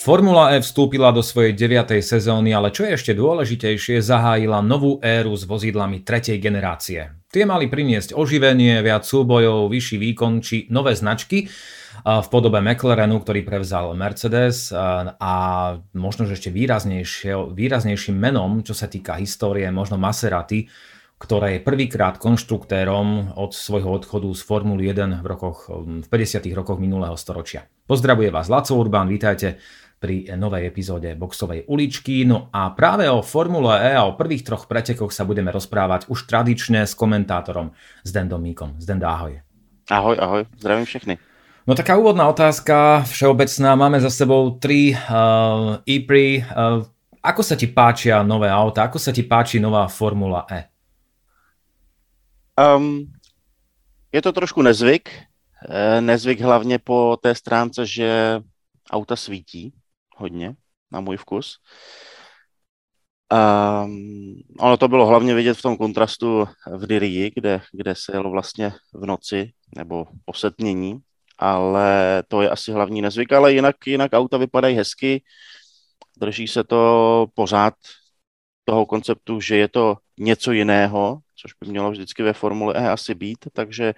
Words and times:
Formula 0.00 0.56
E 0.56 0.64
vstúpila 0.64 1.12
do 1.12 1.20
svojej 1.20 1.52
9. 1.52 2.00
sezóny, 2.00 2.56
ale 2.56 2.72
čo 2.72 2.88
je 2.88 2.96
ešte 2.96 3.12
dôležitejšie, 3.12 4.00
zahájila 4.00 4.64
novú 4.64 4.96
éru 5.04 5.36
s 5.36 5.44
vozidlami 5.44 6.00
tretej 6.00 6.40
generácie. 6.40 7.20
Tie 7.28 7.44
mali 7.44 7.68
priniesť 7.68 8.16
oživenie, 8.16 8.80
viac 8.80 9.04
súbojov, 9.04 9.68
vyšší 9.68 10.00
výkon 10.00 10.40
či 10.40 10.64
nové 10.72 10.96
značky 10.96 11.52
v 12.00 12.28
podobe 12.32 12.64
McLarenu, 12.64 13.20
ktorý 13.20 13.44
prevzal 13.44 13.92
Mercedes 13.92 14.72
a 14.72 15.32
možno, 15.92 16.24
že 16.24 16.40
ešte 16.40 16.48
výraznejším 16.48 18.16
menom, 18.16 18.64
čo 18.64 18.72
sa 18.72 18.88
týka 18.88 19.20
histórie, 19.20 19.68
možno 19.68 20.00
Maserati, 20.00 20.64
ktoré 21.20 21.60
je 21.60 21.66
prvýkrát 21.68 22.16
konštruktérom 22.16 23.36
od 23.36 23.52
svojho 23.52 24.00
odchodu 24.00 24.32
z 24.32 24.40
Formuly 24.48 24.96
1 24.96 25.20
v, 25.20 25.26
rokoch, 25.28 25.68
v 25.68 26.08
50. 26.08 26.40
rokoch 26.56 26.80
minulého 26.80 27.20
storočia. 27.20 27.68
Pozdravuje 27.84 28.32
vás 28.32 28.48
Laco 28.48 28.80
Urban, 28.80 29.04
vítajte 29.04 29.60
pri 30.00 30.32
novej 30.32 30.72
epizóde 30.72 31.12
Boxovej 31.12 31.68
uličky. 31.68 32.24
No 32.24 32.48
a 32.48 32.72
práve 32.72 33.04
o 33.12 33.20
Formule 33.20 33.76
E 33.84 33.92
a 33.92 34.08
o 34.08 34.16
prvých 34.16 34.48
troch 34.48 34.64
pretekoch 34.64 35.12
sa 35.12 35.28
budeme 35.28 35.52
rozprávať 35.52 36.08
už 36.08 36.24
tradične 36.24 36.88
s 36.88 36.96
komentátorom 36.96 37.76
Zdendom 38.00 38.40
Míkom. 38.40 38.80
Zdenda, 38.80 39.12
ahoj. 39.12 39.44
Ahoj, 39.92 40.16
ahoj, 40.16 40.42
zdravím 40.56 40.88
všechny. 40.88 41.14
No 41.68 41.76
taká 41.76 42.00
úvodná 42.00 42.24
otázka, 42.32 43.04
všeobecná. 43.04 43.76
Máme 43.76 44.00
za 44.00 44.08
sebou 44.08 44.56
tri 44.56 44.96
uh, 44.96 45.84
E-Pri. 45.84 46.48
Uh, 46.48 46.88
ako 47.20 47.44
sa 47.44 47.52
ti 47.52 47.68
páčia 47.68 48.24
nové 48.24 48.48
auta? 48.48 48.88
Ako 48.88 48.96
sa 48.96 49.12
ti 49.12 49.20
páči 49.20 49.60
nová 49.60 49.84
Formula 49.92 50.48
E? 50.48 50.64
Um, 52.56 53.12
je 54.08 54.20
to 54.24 54.32
trošku 54.32 54.64
nezvyk. 54.64 55.12
Eh, 55.68 56.00
nezvyk 56.00 56.40
hlavně 56.40 56.78
po 56.78 57.16
té 57.20 57.34
stránce, 57.34 57.86
že 57.86 58.40
auta 58.90 59.16
svítí 59.16 59.72
hodně, 60.20 60.54
na 60.92 61.00
můj 61.00 61.16
vkus. 61.16 61.58
Um, 63.32 64.34
ono 64.58 64.76
to 64.76 64.88
bylo 64.88 65.06
hlavně 65.06 65.34
vidět 65.34 65.54
v 65.54 65.62
tom 65.62 65.76
kontrastu 65.76 66.44
v 66.76 66.86
Dirii, 66.86 67.30
kde, 67.34 67.60
kde 67.72 67.94
se 67.94 68.12
jelo 68.12 68.30
vlastně 68.30 68.72
v 68.94 69.06
noci 69.06 69.52
nebo 69.76 70.06
posetnění, 70.24 70.98
ale 71.38 72.22
to 72.28 72.42
je 72.42 72.50
asi 72.50 72.72
hlavní 72.72 73.02
nezvyk, 73.02 73.32
ale 73.32 73.52
jinak, 73.52 73.76
jinak 73.86 74.12
auta 74.12 74.36
vypadají 74.36 74.76
hezky, 74.76 75.22
drží 76.18 76.48
se 76.48 76.64
to 76.64 77.26
pořád 77.34 77.74
toho 78.64 78.86
konceptu, 78.86 79.40
že 79.40 79.56
je 79.56 79.68
to 79.68 79.96
něco 80.18 80.52
jiného, 80.52 81.18
což 81.36 81.52
by 81.60 81.70
mělo 81.70 81.90
vždycky 81.90 82.22
ve 82.22 82.32
Formule 82.32 82.74
E 82.74 82.90
asi 82.90 83.14
být, 83.14 83.38
takže, 83.52 83.94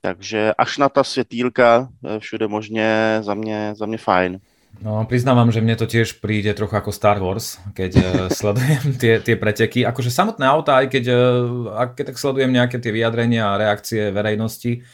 takže 0.00 0.52
až 0.58 0.78
na 0.78 0.88
ta 0.88 1.04
světýlka 1.04 1.88
eh, 2.04 2.20
všude 2.20 2.48
možně 2.48 3.18
za 3.20 3.34
mě, 3.34 3.74
za 3.76 3.86
mě 3.86 3.98
fajn. 3.98 4.38
No, 4.76 5.00
priznávam, 5.08 5.48
že 5.48 5.64
mne 5.64 5.72
to 5.72 5.88
tiež 5.88 6.20
príde 6.20 6.52
trochu 6.52 6.76
ako 6.76 6.92
Star 6.92 7.16
Wars, 7.16 7.56
keď 7.72 7.92
uh, 7.96 8.04
sledujem 8.38 9.00
tie, 9.00 9.24
tie 9.24 9.36
preteky. 9.38 9.88
Akože 9.88 10.12
samotné 10.12 10.44
auta, 10.44 10.76
aj 10.84 10.92
keď, 10.92 11.04
uh, 11.12 11.88
keď 11.96 12.12
tak 12.12 12.20
sledujem 12.20 12.52
nejaké 12.52 12.76
tie 12.76 12.92
vyjadrenia 12.92 13.56
a 13.56 13.60
reakcie 13.60 14.12
verejnosti, 14.12 14.84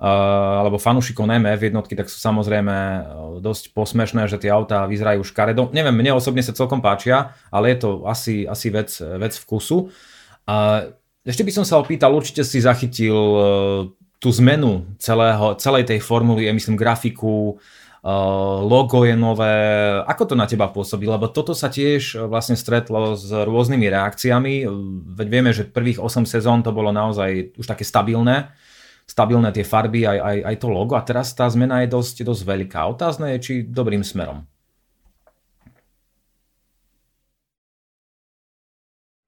uh, 0.00 0.64
alebo 0.64 0.80
fanúšikov 0.80 1.28
najmä 1.28 1.52
v 1.60 1.68
jednotky, 1.68 1.92
tak 1.92 2.08
sú 2.08 2.16
samozrejme 2.16 2.76
dosť 3.44 3.76
posmešné, 3.76 4.24
že 4.24 4.40
tie 4.40 4.48
autá 4.48 4.88
vyzerajú 4.88 5.20
škaredo. 5.20 5.68
Neviem, 5.76 5.92
mne 5.92 6.16
osobne 6.16 6.40
sa 6.40 6.56
celkom 6.56 6.80
páčia, 6.80 7.36
ale 7.52 7.76
je 7.76 7.84
to 7.84 7.90
asi, 8.08 8.48
asi 8.48 8.72
vec, 8.72 8.88
vec 8.96 9.36
vkusu. 9.36 9.92
Uh, 10.48 10.96
ešte 11.28 11.44
by 11.44 11.52
som 11.52 11.64
sa 11.68 11.76
opýtal, 11.76 12.16
určite 12.16 12.40
si 12.40 12.64
zachytil 12.64 13.12
uh, 13.12 13.42
tú 14.16 14.28
zmenu 14.36 14.84
celého, 14.96 15.56
celej 15.60 15.88
tej 15.88 16.00
formuly, 16.00 16.48
ja 16.48 16.52
myslím 16.56 16.76
grafiku, 16.76 17.60
logo 18.64 19.04
je 19.04 19.12
nové. 19.16 19.52
Ako 20.08 20.24
to 20.24 20.34
na 20.38 20.48
teba 20.48 20.72
pôsobí? 20.72 21.04
Lebo 21.04 21.28
toto 21.28 21.52
sa 21.52 21.68
tiež 21.68 22.26
vlastne 22.28 22.56
stretlo 22.56 23.12
s 23.16 23.28
rôznymi 23.28 23.86
reakciami. 23.92 24.54
Veď 25.16 25.26
vieme, 25.28 25.50
že 25.52 25.68
prvých 25.68 26.00
8 26.00 26.24
sezón 26.24 26.64
to 26.64 26.72
bolo 26.72 26.92
naozaj 26.92 27.52
už 27.60 27.66
také 27.68 27.84
stabilné 27.84 28.52
stabilné 29.10 29.50
tie 29.50 29.66
farby, 29.66 30.06
aj, 30.06 30.18
aj, 30.22 30.36
aj 30.46 30.56
to 30.62 30.68
logo 30.70 30.94
a 30.94 31.02
teraz 31.02 31.34
tá 31.34 31.50
zmena 31.50 31.82
je 31.82 31.90
dosť, 31.90 32.22
dosť 32.22 32.42
veľká. 32.46 32.78
Otázne 32.86 33.34
je, 33.34 33.38
či 33.42 33.54
dobrým 33.66 34.06
smerom. 34.06 34.46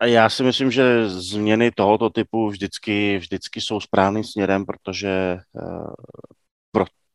Já 0.03 0.31
si 0.31 0.43
myslím, 0.43 0.71
že 0.71 1.09
změny 1.09 1.71
tohoto 1.71 2.11
typu 2.11 2.49
vždycky, 2.49 3.19
vždycky 3.19 3.61
jsou 3.61 3.81
správným 3.81 4.25
směrem, 4.25 4.67
protože, 4.67 5.39
uh, 5.53 5.95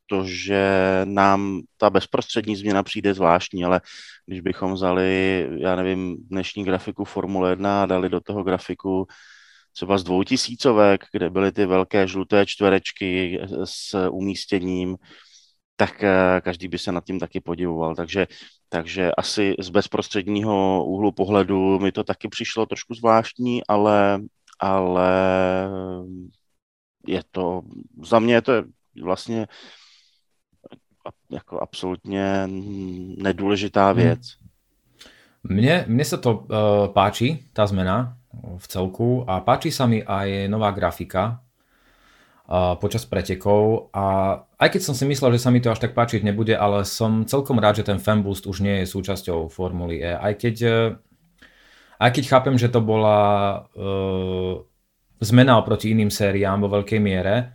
protože 0.07 0.62
nám 1.06 1.62
ta 1.78 1.90
bezprostřední 1.90 2.56
změna 2.56 2.84
přijde 2.84 3.13
zvláštní, 3.13 3.66
ale 3.66 3.81
když 4.25 4.41
bychom 4.41 4.73
vzali, 4.73 5.47
já 5.57 5.75
nevím, 5.75 6.18
dnešní 6.29 6.63
grafiku 6.63 7.06
Formule 7.06 7.50
1 7.50 7.84
a 7.84 7.85
dali 7.85 8.09
do 8.09 8.19
toho 8.22 8.44
grafiku 8.44 9.07
třeba 9.73 9.97
z 9.97 10.03
dvoutisícovek, 10.03 11.06
kde 11.12 11.29
byly 11.29 11.51
ty 11.51 11.66
velké 11.66 12.07
žluté 12.07 12.45
čtverečky 12.45 13.40
s 13.63 14.09
umístěním, 14.09 14.97
tak 15.75 16.03
uh, 16.03 16.39
každý 16.41 16.68
by 16.68 16.79
se 16.79 16.91
nad 16.91 17.03
tím 17.03 17.19
taky 17.19 17.39
podivoval. 17.39 17.95
Takže 17.95 18.28
takže 18.69 19.12
asi 19.12 19.56
z 19.59 19.69
bezprostředního 19.69 20.85
úhlu 20.85 21.12
pohledu 21.12 21.79
mi 21.79 21.91
to 21.91 22.03
taky 22.03 22.28
přišlo 22.28 22.66
trošku 22.66 22.94
zvláštní, 22.94 23.62
ale, 23.68 24.22
ale 24.59 25.12
je 27.07 27.24
to, 27.31 27.62
za 28.03 28.19
mě 28.19 28.34
je 28.34 28.41
to 28.41 28.53
vlastně 29.03 29.47
jako 31.31 31.59
absolutně 31.61 32.47
nedůležitá 33.17 33.88
hmm. 33.88 33.95
věc. 33.95 34.21
Mne, 35.47 35.88
mne 35.88 36.03
sa 36.03 36.19
to 36.19 36.43
uh, 36.43 36.91
páči, 36.91 37.47
tá 37.55 37.63
zmena 37.63 38.19
v 38.35 38.65
celku 38.67 39.23
a 39.23 39.39
páči 39.39 39.71
sa 39.71 39.88
mi 39.88 40.03
aj 40.03 40.51
nová 40.51 40.75
grafika, 40.75 41.39
počas 42.79 43.03
pretekov 43.03 43.91
a 43.91 44.39
aj 44.55 44.69
keď 44.71 44.81
som 44.81 44.95
si 44.95 45.03
myslel, 45.03 45.35
že 45.35 45.43
sa 45.43 45.51
mi 45.51 45.59
to 45.59 45.67
až 45.67 45.83
tak 45.83 45.91
páčiť 45.91 46.23
nebude, 46.23 46.55
ale 46.55 46.88
som 46.88 47.27
celkom 47.27 47.59
rád, 47.59 47.83
že 47.83 47.91
ten 47.91 47.99
fanboost 47.99 48.47
už 48.47 48.63
nie 48.63 48.83
je 48.83 48.88
súčasťou 48.88 49.51
Formuly 49.51 49.99
E. 49.99 50.15
Aj 50.15 50.31
keď, 50.31 50.55
e, 50.63 50.79
aj 51.99 52.11
keď 52.15 52.23
chápem, 52.23 52.55
že 52.55 52.71
to 52.71 52.79
bola 52.79 53.19
uh, 53.75 54.63
zmena 55.19 55.59
oproti 55.59 55.91
iným 55.91 56.07
sériám 56.07 56.63
vo 56.63 56.71
veľkej 56.71 56.99
miere, 57.03 57.51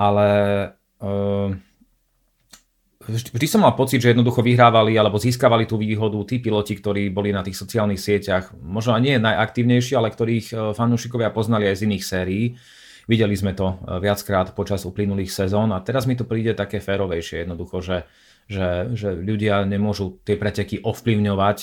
ale 0.00 0.28
uh, 1.04 1.52
vždy 3.10 3.46
som 3.50 3.66
mal 3.66 3.74
pocit, 3.74 3.98
že 3.98 4.14
jednoducho 4.14 4.40
vyhrávali 4.40 4.94
alebo 4.94 5.18
získavali 5.18 5.66
tú 5.66 5.76
výhodu 5.76 6.16
tí 6.24 6.38
piloti, 6.38 6.78
ktorí 6.78 7.10
boli 7.10 7.34
na 7.34 7.42
tých 7.42 7.58
sociálnych 7.58 7.98
sieťach, 7.98 8.54
možno 8.62 8.94
nie 9.02 9.18
najaktívnejší, 9.18 9.98
ale 9.98 10.14
ktorých 10.14 10.74
fanúšikovia 10.74 11.34
poznali 11.34 11.66
aj 11.68 11.76
z 11.80 11.84
iných 11.90 12.04
sérií. 12.04 12.44
Videli 13.10 13.34
sme 13.34 13.58
to 13.58 13.74
eh, 13.74 13.98
viackrát 13.98 14.54
počas 14.54 14.86
uplynulých 14.86 15.34
sezón 15.34 15.74
a 15.74 15.82
teraz 15.82 16.06
mi 16.06 16.14
to 16.14 16.22
príde 16.22 16.54
také 16.54 16.78
férovejšie 16.78 17.42
jednoducho, 17.42 17.82
že, 17.82 17.98
že, 18.46 18.94
že 18.94 19.18
ľudia 19.18 19.66
nemôžu 19.66 20.22
tie 20.22 20.38
preteky 20.38 20.78
ovplyvňovať. 20.86 21.58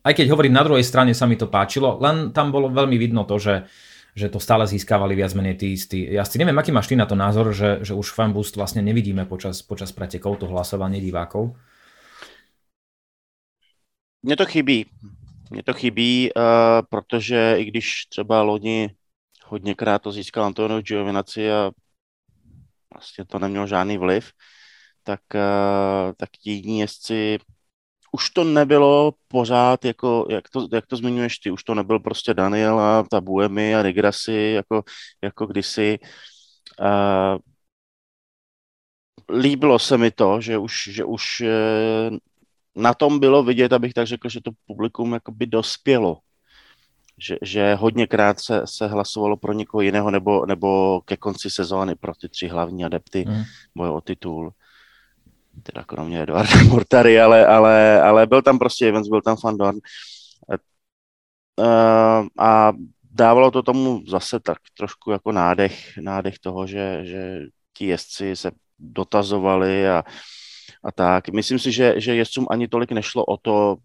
Aj 0.00 0.12
keď 0.16 0.26
hovorím, 0.32 0.56
na 0.56 0.64
druhej 0.64 0.84
strane 0.84 1.12
sa 1.16 1.24
mi 1.24 1.36
to 1.36 1.48
páčilo, 1.48 2.00
len 2.00 2.32
tam 2.36 2.52
bolo 2.52 2.72
veľmi 2.72 2.96
vidno 2.96 3.24
to, 3.24 3.36
že, 3.36 3.68
že 4.14 4.28
to 4.28 4.40
stále 4.40 4.66
získavali 4.66 5.14
viac 5.14 5.34
menej 5.34 5.54
tí 5.54 5.72
istí 5.72 6.08
si 6.10 6.36
Neviem, 6.38 6.58
aký 6.58 6.72
máš 6.72 6.88
ty 6.90 6.96
na 6.96 7.06
to 7.06 7.14
názor, 7.14 7.52
že, 7.52 7.82
že 7.82 7.94
už 7.94 8.10
fanboost 8.10 8.56
vlastne 8.56 8.82
nevidíme 8.82 9.24
počas, 9.26 9.62
počas 9.62 9.92
pretekov, 9.92 10.38
to 10.38 10.46
hlasovanie 10.46 11.00
divákov? 11.00 11.54
Mně 14.22 14.36
to 14.36 14.46
chybí. 14.46 14.86
Mně 15.50 15.62
to 15.62 15.72
chybí, 15.74 16.30
uh, 16.36 16.42
protože 16.88 17.54
i 17.58 17.64
když 17.64 18.06
třeba 18.06 18.42
loni 18.42 18.90
hodněkrát 19.46 20.02
to 20.02 20.12
získal 20.12 20.44
Antonio 20.44 20.80
Giovinazzi 20.80 21.50
a 21.50 21.70
vlastně 22.94 23.24
to 23.24 23.38
nemělo 23.38 23.66
žádný 23.66 23.98
vliv, 23.98 24.32
tak, 25.02 25.20
eh, 25.34 26.12
tak 26.16 26.30
ti 26.30 26.50
jiní 26.50 26.80
jezdci 26.80 27.38
už 28.12 28.30
to 28.30 28.44
nebylo 28.44 29.14
pořád, 29.28 29.84
jako, 29.84 30.26
jak, 30.30 30.48
to, 30.48 30.68
jak 30.72 30.86
to 30.86 30.96
zmiňuješ 30.96 31.38
ty, 31.38 31.50
už 31.50 31.64
to 31.64 31.74
nebyl 31.74 31.98
prostě 31.98 32.34
Daniel 32.34 32.80
a 32.80 33.04
ta 33.10 33.20
Buemi 33.20 33.74
a 33.74 33.82
Regrassi, 33.82 34.52
jako, 34.54 34.82
jako 35.22 35.46
kdysi. 35.46 35.98
Uh, 36.80 37.38
líbilo 39.38 39.78
se 39.78 39.98
mi 39.98 40.10
to, 40.10 40.40
že 40.40 40.58
už, 40.58 40.88
že 40.92 41.04
už 41.04 41.40
uh, 41.40 42.16
na 42.76 42.94
tom 42.94 43.20
bylo 43.20 43.42
vidět, 43.42 43.72
abych 43.72 43.94
tak 43.94 44.06
řekl, 44.06 44.28
že 44.28 44.40
to 44.40 44.50
publikum 44.66 45.12
jakoby 45.12 45.46
dospělo 45.46 46.18
že, 47.20 47.36
že 47.42 47.74
hodněkrát 47.74 48.40
se, 48.40 48.62
se 48.64 48.86
hlasovalo 48.86 49.36
pro 49.36 49.52
někoho 49.52 49.80
jiného 49.80 50.10
nebo, 50.10 50.46
nebo 50.46 51.00
ke 51.00 51.16
konci 51.16 51.50
sezóny 51.50 51.94
pro 51.94 52.14
ty 52.14 52.28
tři 52.28 52.48
hlavní 52.48 52.84
adepty 52.84 53.24
mm. 53.28 53.42
boje 53.76 53.90
o 53.90 54.00
titul. 54.00 54.52
Teda 55.62 55.84
kromě 55.84 56.22
Eduarda 56.22 56.64
Mortary, 56.68 57.20
ale, 57.20 57.46
ale, 57.46 58.02
ale 58.02 58.26
byl 58.26 58.42
tam 58.42 58.58
prostě 58.58 58.88
Evans, 58.88 59.08
byl 59.08 59.22
tam 59.22 59.36
Fandorn. 59.36 59.78
Uh, 61.56 62.26
a 62.38 62.72
dávalo 63.10 63.50
to 63.50 63.62
tomu 63.62 64.02
zase 64.08 64.40
tak 64.40 64.58
trošku 64.76 65.10
jako 65.10 65.32
nádech, 65.32 65.98
nádech 65.98 66.38
toho, 66.38 66.66
že, 66.66 67.04
že 67.04 67.40
ti 67.76 67.86
jezdci 67.86 68.36
se 68.36 68.50
dotazovali 68.78 69.88
a 69.88 70.04
a 70.84 70.92
tak. 70.92 71.28
Myslím 71.28 71.58
si, 71.58 71.72
že, 71.72 72.00
že 72.00 72.14
jezdcům 72.14 72.46
ani 72.50 72.68
tolik 72.68 72.92
nešlo 72.92 73.24
o 73.24 73.36
to, 73.36 73.76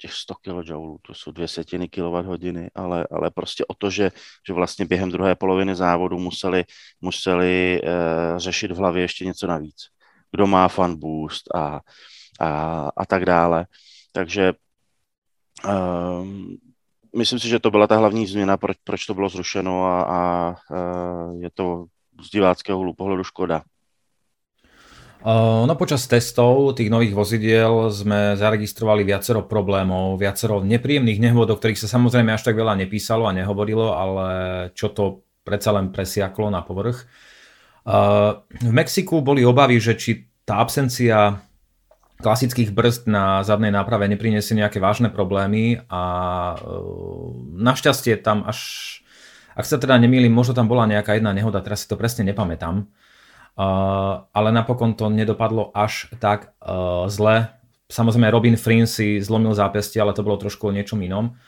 těch 0.00 0.12
100 0.12 0.34
kJ, 0.34 0.72
to 1.02 1.14
jsou 1.14 1.32
dvě 1.32 1.48
setiny 1.48 1.88
kWh, 1.88 2.68
ale, 2.74 3.06
ale 3.10 3.30
prostě 3.30 3.64
o 3.68 3.74
to, 3.74 3.90
že, 3.90 4.10
že 4.46 4.52
vlastně 4.52 4.86
během 4.86 5.10
druhé 5.10 5.34
poloviny 5.34 5.74
závodu 5.74 6.18
museli, 6.18 6.64
museli 7.00 7.80
uh, 7.82 8.38
řešit 8.38 8.70
v 8.70 8.76
hlavě 8.76 9.02
ještě 9.02 9.24
něco 9.24 9.46
navíc. 9.46 9.86
Kdo 10.32 10.46
má 10.46 10.68
fan 10.68 10.96
boost 10.96 11.48
a, 11.54 11.80
a, 12.40 12.48
a 12.96 13.02
tak 13.06 13.24
dále. 13.24 13.66
Takže 14.12 14.52
um, 15.64 16.56
myslím 17.16 17.38
si, 17.38 17.48
že 17.48 17.58
to 17.58 17.70
byla 17.70 17.86
ta 17.86 17.96
hlavní 17.96 18.26
změna, 18.26 18.56
proč, 18.56 18.76
proč 18.84 19.06
to 19.06 19.14
bylo 19.14 19.28
zrušeno 19.28 19.86
a, 19.86 20.02
a, 20.02 20.10
a 20.12 20.20
je 21.40 21.50
to 21.54 21.86
z 22.22 22.30
diváckého 22.30 22.94
pohledu 22.94 23.24
škoda. 23.24 23.62
No 25.66 25.74
počas 25.74 26.06
testov 26.06 26.78
tých 26.78 26.94
nových 26.94 27.10
vozidiel 27.10 27.90
sme 27.90 28.38
zaregistrovali 28.38 29.02
viacero 29.02 29.42
problémov, 29.42 30.14
viacero 30.14 30.62
nepríjemných 30.62 31.18
nehôd, 31.18 31.50
o 31.50 31.58
ktorých 31.58 31.74
sa 31.74 31.90
samozrejme 31.90 32.30
až 32.30 32.46
tak 32.46 32.54
veľa 32.54 32.78
nepísalo 32.78 33.26
a 33.26 33.34
nehovorilo, 33.34 33.98
ale 33.98 34.26
čo 34.78 34.94
to 34.94 35.26
predsa 35.42 35.74
len 35.74 35.90
presiaklo 35.90 36.54
na 36.54 36.62
povrch. 36.62 37.02
V 37.88 38.68
Mexiku 38.68 39.24
boli 39.24 39.48
obavy, 39.48 39.80
že 39.80 39.96
či 39.96 40.28
tá 40.44 40.60
absencia 40.60 41.40
klasických 42.20 42.74
brzd 42.74 43.08
na 43.08 43.40
zadnej 43.46 43.72
náprave 43.72 44.10
nepriniesie 44.10 44.52
nejaké 44.52 44.76
vážne 44.76 45.08
problémy 45.08 45.80
a 45.88 46.02
našťastie 47.56 48.20
tam 48.20 48.44
až, 48.44 48.60
ak 49.56 49.64
sa 49.64 49.80
teda 49.80 49.96
nemýlim, 49.96 50.34
možno 50.34 50.52
tam 50.52 50.68
bola 50.68 50.84
nejaká 50.84 51.16
jedna 51.16 51.32
nehoda, 51.32 51.64
teraz 51.64 51.86
si 51.86 51.88
to 51.88 51.96
presne 51.96 52.28
nepamätám, 52.28 52.90
ale 54.34 54.48
napokon 54.52 54.92
to 54.92 55.08
nedopadlo 55.08 55.72
až 55.72 56.12
tak 56.20 56.52
zle. 57.08 57.54
Samozrejme 57.88 58.28
Robin 58.28 58.60
Frin 58.60 58.84
si 58.84 59.16
zlomil 59.24 59.56
zápestie, 59.56 60.02
ale 60.02 60.12
to 60.12 60.20
bolo 60.20 60.36
trošku 60.36 60.68
o 60.68 60.74
niečom 60.76 61.00
inom. 61.00 61.40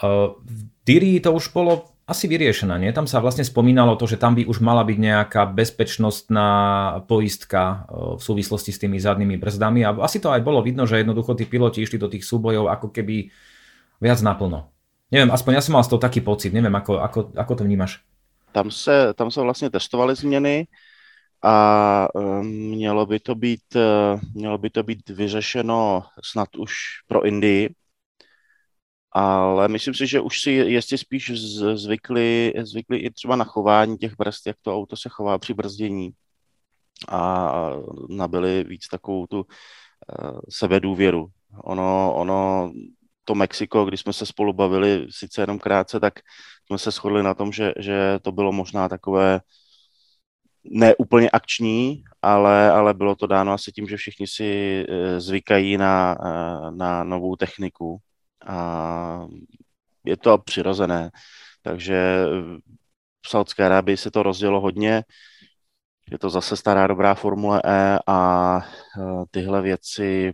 V 0.00 0.60
Diri 0.88 1.20
to 1.20 1.36
už 1.36 1.52
bolo 1.52 1.93
asi 2.04 2.28
vyriešené, 2.28 2.76
nie? 2.76 2.92
Tam 2.92 3.08
sa 3.08 3.20
vlastne 3.24 3.44
spomínalo 3.44 3.96
to, 3.96 4.04
že 4.04 4.20
tam 4.20 4.36
by 4.36 4.44
už 4.44 4.60
mala 4.60 4.84
byť 4.84 4.98
nejaká 5.00 5.42
bezpečnostná 5.48 6.48
poistka 7.08 7.88
v 7.88 8.20
súvislosti 8.20 8.76
s 8.76 8.80
tými 8.80 9.00
zadnými 9.00 9.40
brzdami 9.40 9.88
a 9.88 9.96
asi 10.04 10.20
to 10.20 10.28
aj 10.28 10.44
bolo 10.44 10.60
vidno, 10.60 10.84
že 10.84 11.00
jednoducho 11.00 11.32
tí 11.32 11.48
piloti 11.48 11.80
išli 11.80 11.96
do 11.96 12.12
tých 12.12 12.28
súbojov 12.28 12.68
ako 12.68 12.92
keby 12.92 13.32
viac 14.04 14.20
naplno. 14.20 14.68
Neviem, 15.08 15.32
aspoň 15.32 15.52
ja 15.56 15.62
som 15.64 15.76
mal 15.76 15.84
z 15.84 15.96
toho 15.96 16.00
taký 16.02 16.20
pocit, 16.20 16.52
neviem, 16.52 16.72
ako, 16.76 17.00
ako, 17.00 17.18
ako 17.32 17.52
to 17.56 17.62
vnímaš? 17.64 18.04
Tam 18.52 18.70
se, 18.70 19.14
tam 19.14 19.30
se 19.30 19.40
vlastně 19.40 19.70
testovaly 19.70 20.14
změny, 20.14 20.66
a 21.44 22.08
mělo 22.42 23.06
by 23.06 23.20
to 23.20 23.34
být, 23.34 23.76
eh, 23.76 24.20
mělo 24.34 24.58
by 24.58 24.70
to 24.70 24.82
být 24.82 25.10
vyřešeno 25.10 26.02
snad 26.24 26.56
už 26.56 26.72
pro 27.06 27.26
Indii, 27.26 27.74
ale 29.14 29.68
myslím 29.68 29.94
si, 29.94 30.06
že 30.06 30.20
už 30.20 30.40
si 30.40 30.50
jestli 30.50 30.98
spíš 30.98 31.32
zvykli, 31.74 32.52
zvykli 32.62 32.98
i 32.98 33.10
třeba 33.10 33.36
na 33.36 33.44
chování 33.44 33.98
těch 33.98 34.16
brzd, 34.18 34.46
jak 34.46 34.56
to 34.62 34.74
auto 34.74 34.96
se 34.96 35.08
chová 35.08 35.38
při 35.38 35.54
brzdění 35.54 36.10
a 37.08 37.52
nabili 38.08 38.64
víc 38.64 38.88
takovou 38.88 39.26
tu 39.26 39.38
uh, 39.38 40.40
sebedůvěru. 40.50 41.26
Ono, 41.64 42.14
ono, 42.14 42.72
to 43.24 43.34
Mexiko, 43.34 43.84
když 43.84 44.00
jsme 44.00 44.12
se 44.12 44.26
spolu 44.26 44.52
bavili 44.52 45.06
sice 45.10 45.42
jenom 45.42 45.58
krátce, 45.58 46.00
tak 46.00 46.14
jsme 46.66 46.78
se 46.78 46.90
shodli 46.90 47.22
na 47.22 47.34
tom, 47.34 47.52
že, 47.52 47.72
že 47.78 48.18
to 48.22 48.32
bylo 48.32 48.52
možná 48.52 48.88
takové 48.88 49.40
ne 50.64 50.94
úplně 50.96 51.30
akční, 51.30 52.04
ale, 52.22 52.70
ale 52.70 52.94
bylo 52.94 53.14
to 53.14 53.26
dáno 53.26 53.52
asi 53.52 53.72
tím, 53.72 53.86
že 53.88 53.96
všichni 53.96 54.26
si 54.26 54.84
eh, 54.88 55.20
zvykají 55.20 55.76
na, 55.76 56.18
eh, 56.24 56.70
na 56.70 57.04
novou 57.04 57.36
techniku 57.36 57.98
a 58.46 59.26
je 60.04 60.16
to 60.16 60.38
přirozené. 60.38 61.10
Takže 61.62 62.24
v 63.26 63.28
Saudské 63.28 63.66
Arábii 63.66 63.96
se 63.96 64.10
to 64.10 64.22
rozdělo 64.22 64.60
hodně, 64.60 65.04
je 66.10 66.18
to 66.18 66.30
zase 66.30 66.56
stará 66.56 66.86
dobrá 66.86 67.14
Formule 67.14 67.62
E 67.64 67.98
a 68.06 68.58
eh, 68.60 69.24
tyhle 69.30 69.62
věci, 69.62 70.32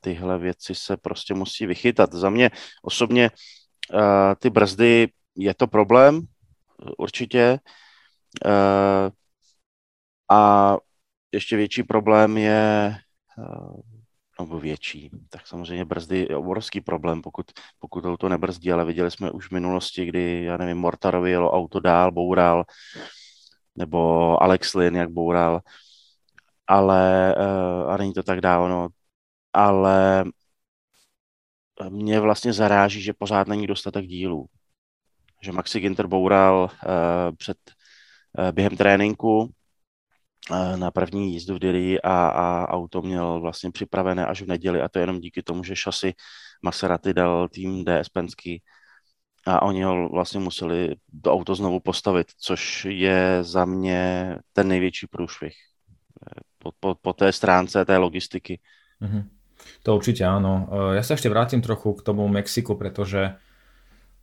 tyhle 0.00 0.38
věci 0.38 0.74
se 0.74 0.96
prostě 0.96 1.34
musí 1.34 1.66
vychytat. 1.66 2.12
Za 2.12 2.30
mě 2.30 2.50
osobně 2.82 3.30
ty 4.38 4.50
brzdy 4.50 5.08
je 5.36 5.54
to 5.54 5.66
problém, 5.66 6.20
určitě. 6.98 7.58
A 10.30 10.76
ještě 11.32 11.56
větší 11.56 11.82
problém 11.82 12.36
je, 12.36 12.94
nebo 14.40 14.60
větší, 14.60 15.10
tak 15.28 15.46
samozřejmě 15.46 15.84
brzdy 15.84 16.26
je 16.30 16.36
obrovský 16.36 16.80
problém, 16.80 17.22
pokud, 17.22 17.46
pokud 17.78 18.04
auto 18.04 18.28
nebrzdí, 18.28 18.72
ale 18.72 18.84
viděli 18.84 19.10
jsme 19.10 19.30
už 19.30 19.48
v 19.48 19.52
minulosti, 19.52 20.06
kdy, 20.06 20.44
já 20.44 20.56
nevím, 20.56 20.76
Mortarovi 20.76 21.30
jelo 21.30 21.50
auto 21.52 21.80
dál, 21.80 22.12
boural, 22.12 22.64
nebo 23.76 24.42
Alex 24.42 24.74
Lin, 24.74 24.96
jak 24.96 25.10
boural, 25.10 25.60
ale, 26.66 27.34
eh, 27.38 27.92
a 27.92 27.96
není 27.96 28.12
to 28.12 28.22
tak 28.22 28.40
dávno, 28.40 28.88
ale 29.52 30.24
mě 31.88 32.20
vlastně 32.20 32.52
zaráží, 32.52 33.02
že 33.02 33.12
pořád 33.12 33.48
není 33.48 33.66
dostatek 33.66 34.06
dílů. 34.06 34.46
Že 35.42 35.52
Maxi 35.52 35.80
Ginter 35.80 36.06
boural 36.06 36.62
uh, 36.62 37.36
před, 37.36 37.56
uh, 38.38 38.52
během 38.52 38.76
tréninku, 38.76 39.50
na 40.76 40.90
první 40.90 41.32
jízdu 41.32 41.54
v 41.54 41.58
Diri 41.58 42.00
a, 42.00 42.28
a 42.28 42.68
auto 42.68 43.02
měl 43.02 43.40
vlastně 43.40 43.70
připravené 43.70 44.26
až 44.26 44.42
v 44.42 44.46
neděli 44.46 44.80
a 44.80 44.88
to 44.88 44.98
jenom 44.98 45.20
díky 45.20 45.42
tomu, 45.42 45.64
že 45.64 45.76
šasy 45.76 46.14
Maserati 46.62 47.14
dal 47.14 47.48
tým 47.48 47.84
DS 47.84 48.08
Penský 48.08 48.62
a 49.46 49.62
oni 49.62 49.82
ho 49.82 50.08
vlastně 50.08 50.40
museli 50.40 50.96
do 51.12 51.32
auto 51.32 51.54
znovu 51.54 51.80
postavit, 51.80 52.26
což 52.36 52.84
je 52.90 53.38
za 53.40 53.64
mě 53.64 54.36
ten 54.52 54.68
největší 54.68 55.06
průšvih 55.06 55.54
po, 56.58 56.72
po, 56.80 56.94
po 56.94 57.12
té 57.12 57.32
stránce 57.32 57.84
té 57.84 57.96
logistiky. 57.96 58.60
Mm-hmm. 59.02 59.24
To 59.84 59.96
určite 59.96 60.24
áno. 60.24 60.68
Ja 60.96 61.04
sa 61.04 61.16
ešte 61.16 61.28
vrátim 61.28 61.60
trochu 61.60 61.92
k 61.92 62.04
tomu 62.04 62.24
Mexiku, 62.28 62.80
pretože 62.80 63.36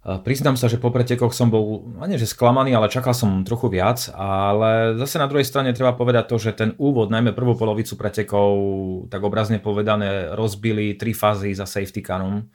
Priznám 0.08 0.56
sa, 0.56 0.72
že 0.72 0.80
po 0.80 0.88
pretekoch 0.88 1.36
som 1.36 1.52
bol, 1.52 1.84
nie 2.08 2.16
že 2.16 2.32
sklamaný, 2.32 2.72
ale 2.72 2.88
čakal 2.88 3.12
som 3.12 3.44
trochu 3.44 3.68
viac, 3.68 4.08
ale 4.16 4.96
zase 4.96 5.20
na 5.20 5.28
druhej 5.28 5.44
strane 5.44 5.76
treba 5.76 6.00
povedať 6.00 6.32
to, 6.32 6.40
že 6.40 6.56
ten 6.56 6.72
úvod, 6.80 7.12
najmä 7.12 7.36
prvú 7.36 7.60
polovicu 7.60 8.00
pretekov, 8.00 8.48
tak 9.12 9.20
obrazne 9.20 9.60
povedané, 9.60 10.32
rozbili 10.32 10.96
tri 10.96 11.12
fázy 11.12 11.52
za 11.52 11.68
safety 11.68 12.00
carom, 12.00 12.48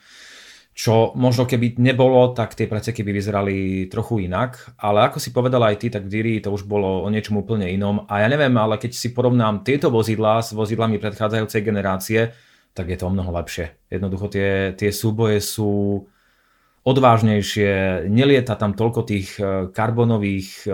čo 0.73 1.12
možno 1.12 1.45
keby 1.45 1.77
nebolo, 1.77 2.33
tak 2.33 2.57
tie 2.57 2.65
preteky 2.65 3.05
by 3.05 3.12
vyzerali 3.12 3.85
trochu 3.93 4.25
inak, 4.25 4.73
ale 4.81 5.05
ako 5.12 5.21
si 5.21 5.29
povedal 5.29 5.61
aj 5.61 5.77
ty, 5.77 5.93
tak 5.93 6.09
v 6.09 6.12
Diri 6.12 6.35
to 6.41 6.49
už 6.57 6.65
bolo 6.65 7.05
o 7.05 7.09
niečom 7.12 7.37
úplne 7.37 7.69
inom 7.69 8.09
a 8.09 8.25
ja 8.25 8.33
neviem, 8.33 8.57
ale 8.57 8.81
keď 8.81 8.97
si 8.97 9.12
porovnám 9.12 9.61
tieto 9.61 9.93
vozidlá 9.93 10.41
s 10.41 10.57
vozidlami 10.57 10.97
predchádzajúcej 10.97 11.61
generácie, 11.61 12.33
tak 12.73 12.88
je 12.88 12.97
to 12.97 13.05
o 13.05 13.12
mnoho 13.12 13.29
lepšie. 13.37 13.77
Jednoducho 13.93 14.33
tie, 14.33 14.73
tie 14.73 14.88
súboje 14.88 15.45
sú 15.45 16.00
odvážnejšie, 16.83 18.05
nelieta 18.11 18.59
tam 18.59 18.75
toľko 18.75 19.01
tých 19.07 19.39
e, 19.39 19.71
karbonových 19.71 20.67
e, 20.67 20.71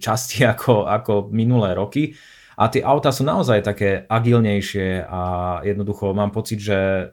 častí 0.00 0.44
ako, 0.52 0.88
ako 0.88 1.28
minulé 1.28 1.76
roky 1.76 2.16
a 2.56 2.68
tie 2.68 2.80
auta 2.80 3.12
sú 3.12 3.24
naozaj 3.24 3.64
také 3.64 4.04
agilnejšie 4.08 5.04
a 5.04 5.22
jednoducho 5.64 6.12
mám 6.16 6.32
pocit, 6.32 6.60
že 6.60 7.12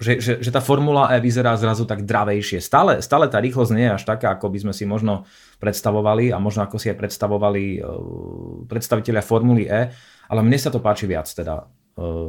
že, 0.00 0.16
že, 0.16 0.32
že 0.40 0.48
tá 0.48 0.64
Formula 0.64 1.12
E 1.12 1.20
vyzerá 1.20 1.52
zrazu 1.60 1.84
tak 1.84 2.08
dravejšie. 2.08 2.64
Stále, 2.64 3.04
stále 3.04 3.28
tá 3.28 3.36
rýchlosť 3.36 3.76
nie 3.76 3.84
je 3.84 4.00
až 4.00 4.08
taká, 4.08 4.32
ako 4.32 4.48
by 4.48 4.64
sme 4.64 4.72
si 4.72 4.88
možno 4.88 5.28
predstavovali 5.60 6.32
a 6.32 6.40
možno 6.40 6.64
ako 6.64 6.80
si 6.80 6.88
aj 6.88 6.96
predstavovali 6.96 7.84
uh, 7.84 8.64
predstaviteľia 8.64 9.20
Formuly 9.20 9.68
E, 9.68 9.92
ale 10.24 10.40
mne 10.40 10.56
sa 10.56 10.72
to 10.72 10.80
páči 10.80 11.04
viac, 11.04 11.28
teda 11.28 11.68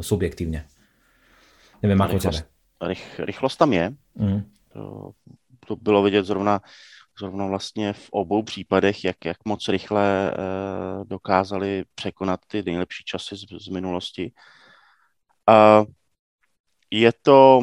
subjektívne. 0.04 0.68
Neviem, 1.82 2.00
ako 2.04 2.18
rýchlosť, 2.20 2.40
tebe. 2.44 2.86
Rych, 2.92 3.06
rýchlosť 3.24 3.58
tam 3.58 3.72
je. 3.74 3.86
Mm. 4.20 4.42
To, 4.74 5.12
to 5.68 5.76
bylo 5.76 6.04
vidět 6.04 6.26
zrovna, 6.26 6.62
zrovna 7.20 7.48
vlastně 7.48 7.94
v 7.94 8.10
obou 8.10 8.44
případech, 8.44 9.04
jak, 9.04 9.26
jak 9.26 9.38
moc 9.46 9.68
rychle 9.68 10.32
eh, 10.32 10.36
dokázali 11.06 11.84
překonat 11.96 12.40
ty 12.48 12.64
nejlepší 12.64 13.04
časy 13.04 13.36
z, 13.36 13.66
z 13.66 13.68
minulosti. 13.68 14.32
A 15.48 15.84
je 16.92 17.12
to 17.22 17.60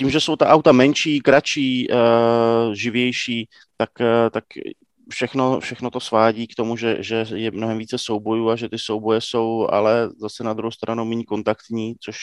tím, 0.00 0.10
že 0.10 0.20
jsou 0.20 0.36
ta 0.36 0.48
auta 0.48 0.72
menší, 0.72 1.20
kratší, 1.20 1.88
uh, 1.90 2.72
živější, 2.72 3.48
tak, 3.76 3.90
tak 4.30 4.44
všechno, 5.10 5.60
všechno 5.60 5.90
to 5.90 6.00
svádí 6.00 6.46
k 6.46 6.54
tomu, 6.54 6.76
že, 6.76 6.96
že 7.02 7.26
je 7.34 7.50
mnohem 7.50 7.78
více 7.78 7.98
soubojů 7.98 8.50
a 8.50 8.56
že 8.56 8.68
ty 8.68 8.78
souboje 8.78 9.20
jsou 9.20 9.68
ale 9.70 10.08
zase 10.16 10.44
na 10.44 10.54
druhou 10.54 10.70
stranu 10.70 11.04
méně 11.04 11.24
kontaktní, 11.24 11.94
což 12.00 12.16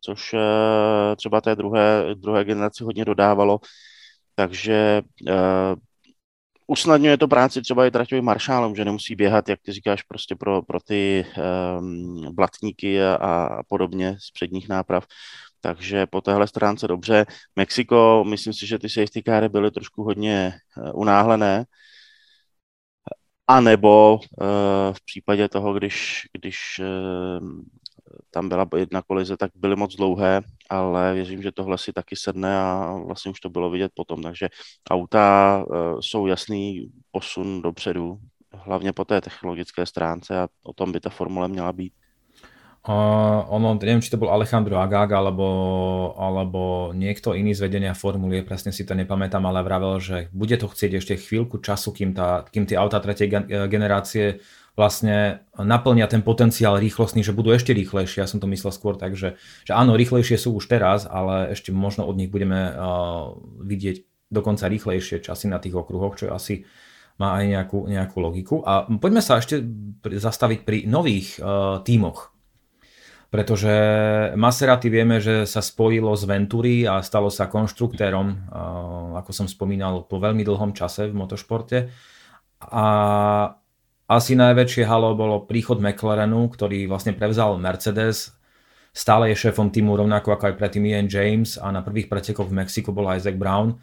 což 0.00 0.34
eh, 0.34 1.16
třeba 1.16 1.40
té 1.40 1.56
druhé, 1.56 2.14
druhé 2.14 2.44
generaci 2.44 2.84
hodně 2.84 3.04
dodávalo. 3.04 3.60
Takže 4.34 5.02
uh, 5.28 5.74
usnadňuje 6.66 7.16
to 7.16 7.28
práci 7.28 7.62
třeba 7.62 7.86
i 7.86 7.90
traťovým 7.90 8.24
maršálům, 8.24 8.76
že 8.76 8.84
nemusí 8.84 9.14
běhat, 9.16 9.48
jak 9.48 9.60
ty 9.62 9.72
říkáš, 9.72 10.02
prostě 10.02 10.36
pro, 10.36 10.62
pro 10.62 10.80
ty 10.80 11.26
um, 11.78 12.34
blatníky 12.34 13.02
a, 13.02 13.14
a 13.14 13.62
podobně 13.68 14.16
z 14.20 14.30
předních 14.30 14.68
náprav. 14.68 15.06
Takže 15.60 16.06
po 16.06 16.20
téhle 16.20 16.48
stránce 16.48 16.88
dobře. 16.88 17.26
Mexiko, 17.56 18.24
myslím 18.28 18.52
si, 18.52 18.66
že 18.66 18.78
ty 18.78 18.88
safety 18.88 19.22
káry 19.22 19.48
byly 19.48 19.70
trošku 19.70 20.02
hodně 20.02 20.54
unáhlené. 20.94 21.64
A 23.46 23.60
nebo 23.60 24.14
uh, 24.14 24.20
v 24.92 25.04
případě 25.04 25.48
toho, 25.48 25.72
když, 25.74 26.22
když 26.32 26.80
uh, 26.80 27.48
tam 28.30 28.48
byla 28.48 28.68
jedna 28.76 29.02
kolize, 29.02 29.36
tak 29.36 29.50
byly 29.54 29.76
moc 29.76 29.96
dlouhé, 29.96 30.40
ale 30.70 31.14
věřím, 31.14 31.42
že 31.42 31.52
tohle 31.52 31.78
si 31.78 31.92
taky 31.92 32.16
sedne 32.16 32.58
a 32.58 32.96
vlastně 33.06 33.30
už 33.30 33.40
to 33.40 33.50
bylo 33.50 33.70
vidět 33.70 33.92
potom. 33.94 34.22
Takže 34.22 34.48
auta 34.90 35.64
uh, 35.68 36.00
jsou 36.00 36.26
jasný 36.26 36.90
posun 37.10 37.62
dopředu, 37.62 38.18
hlavně 38.52 38.92
po 38.92 39.04
té 39.04 39.20
technologické 39.20 39.86
stránce 39.86 40.38
a 40.38 40.48
o 40.62 40.72
tom 40.72 40.92
by 40.92 41.00
ta 41.00 41.10
formule 41.10 41.48
měla 41.48 41.72
být. 41.72 41.92
Uh, 42.80 43.44
ono, 43.52 43.76
neviem, 43.76 44.00
či 44.00 44.08
to 44.08 44.16
bol 44.16 44.32
Alejandro 44.32 44.80
Agag 44.80 45.12
alebo, 45.12 45.44
alebo 46.16 46.96
niekto 46.96 47.36
iný 47.36 47.52
z 47.52 47.68
vedenia 47.68 47.92
formuly, 47.92 48.40
presne 48.40 48.72
si 48.72 48.88
to 48.88 48.96
nepamätám, 48.96 49.44
ale 49.44 49.60
vravel, 49.60 50.00
že 50.00 50.32
bude 50.32 50.56
to 50.56 50.64
chcieť 50.64 50.96
ešte 50.96 51.20
chvíľku 51.20 51.60
času, 51.60 51.92
kým, 51.92 52.16
tá, 52.16 52.40
kým 52.48 52.64
tie 52.64 52.80
auta 52.80 53.04
tretej 53.04 53.52
generácie 53.68 54.40
vlastne 54.78 55.44
naplnia 55.54 56.06
ten 56.06 56.22
potenciál 56.22 56.78
rýchlostný, 56.78 57.22
že 57.26 57.36
budú 57.36 57.54
ešte 57.54 57.74
rýchlejšie. 57.74 58.22
Ja 58.22 58.30
som 58.30 58.38
to 58.38 58.50
myslel 58.50 58.72
skôr 58.74 58.94
tak, 58.96 59.18
že, 59.18 59.38
že 59.66 59.72
áno, 59.74 59.98
rýchlejšie 59.98 60.38
sú 60.38 60.56
už 60.56 60.70
teraz, 60.70 61.04
ale 61.04 61.54
ešte 61.54 61.74
možno 61.74 62.06
od 62.06 62.16
nich 62.16 62.30
budeme 62.30 62.70
uh, 62.72 63.34
vidieť 63.60 64.30
dokonca 64.30 64.70
rýchlejšie 64.70 65.20
časy 65.26 65.50
na 65.50 65.58
tých 65.58 65.74
okruhoch, 65.74 66.16
čo 66.16 66.30
asi 66.30 66.62
má 67.18 67.36
aj 67.36 67.44
nejakú, 67.50 67.78
nejakú 67.90 68.16
logiku. 68.22 68.56
A 68.64 68.88
poďme 68.88 69.20
sa 69.20 69.36
ešte 69.42 69.60
zastaviť 70.06 70.64
pri 70.64 70.78
nových 70.88 71.36
uh, 71.38 71.82
tímoch 71.84 72.30
pretože 73.30 73.70
Maserati 74.34 74.90
vieme, 74.90 75.22
že 75.22 75.46
sa 75.46 75.62
spojilo 75.62 76.10
s 76.18 76.26
Venturi 76.26 76.82
a 76.82 76.98
stalo 76.98 77.30
sa 77.30 77.46
konštruktérom, 77.46 78.50
ako 79.14 79.30
som 79.30 79.46
spomínal, 79.46 80.02
po 80.10 80.18
veľmi 80.18 80.42
dlhom 80.42 80.74
čase 80.74 81.06
v 81.06 81.14
motošporte. 81.14 81.78
A 82.74 82.84
asi 84.10 84.34
najväčšie 84.34 84.90
halo 84.90 85.14
bolo 85.14 85.46
príchod 85.46 85.78
McLarenu, 85.78 86.50
ktorý 86.50 86.90
vlastne 86.90 87.14
prevzal 87.14 87.62
Mercedes, 87.62 88.34
stále 88.90 89.30
je 89.30 89.38
šéfom 89.38 89.70
týmu 89.70 89.94
rovnako 89.94 90.34
ako 90.34 90.50
aj 90.50 90.58
predtým 90.58 90.90
Ian 90.90 91.06
James 91.06 91.54
a 91.54 91.70
na 91.70 91.78
prvých 91.86 92.10
pretekoch 92.10 92.50
v 92.50 92.58
Mexiku 92.58 92.90
bol 92.90 93.06
Isaac 93.14 93.38
Brown. 93.38 93.78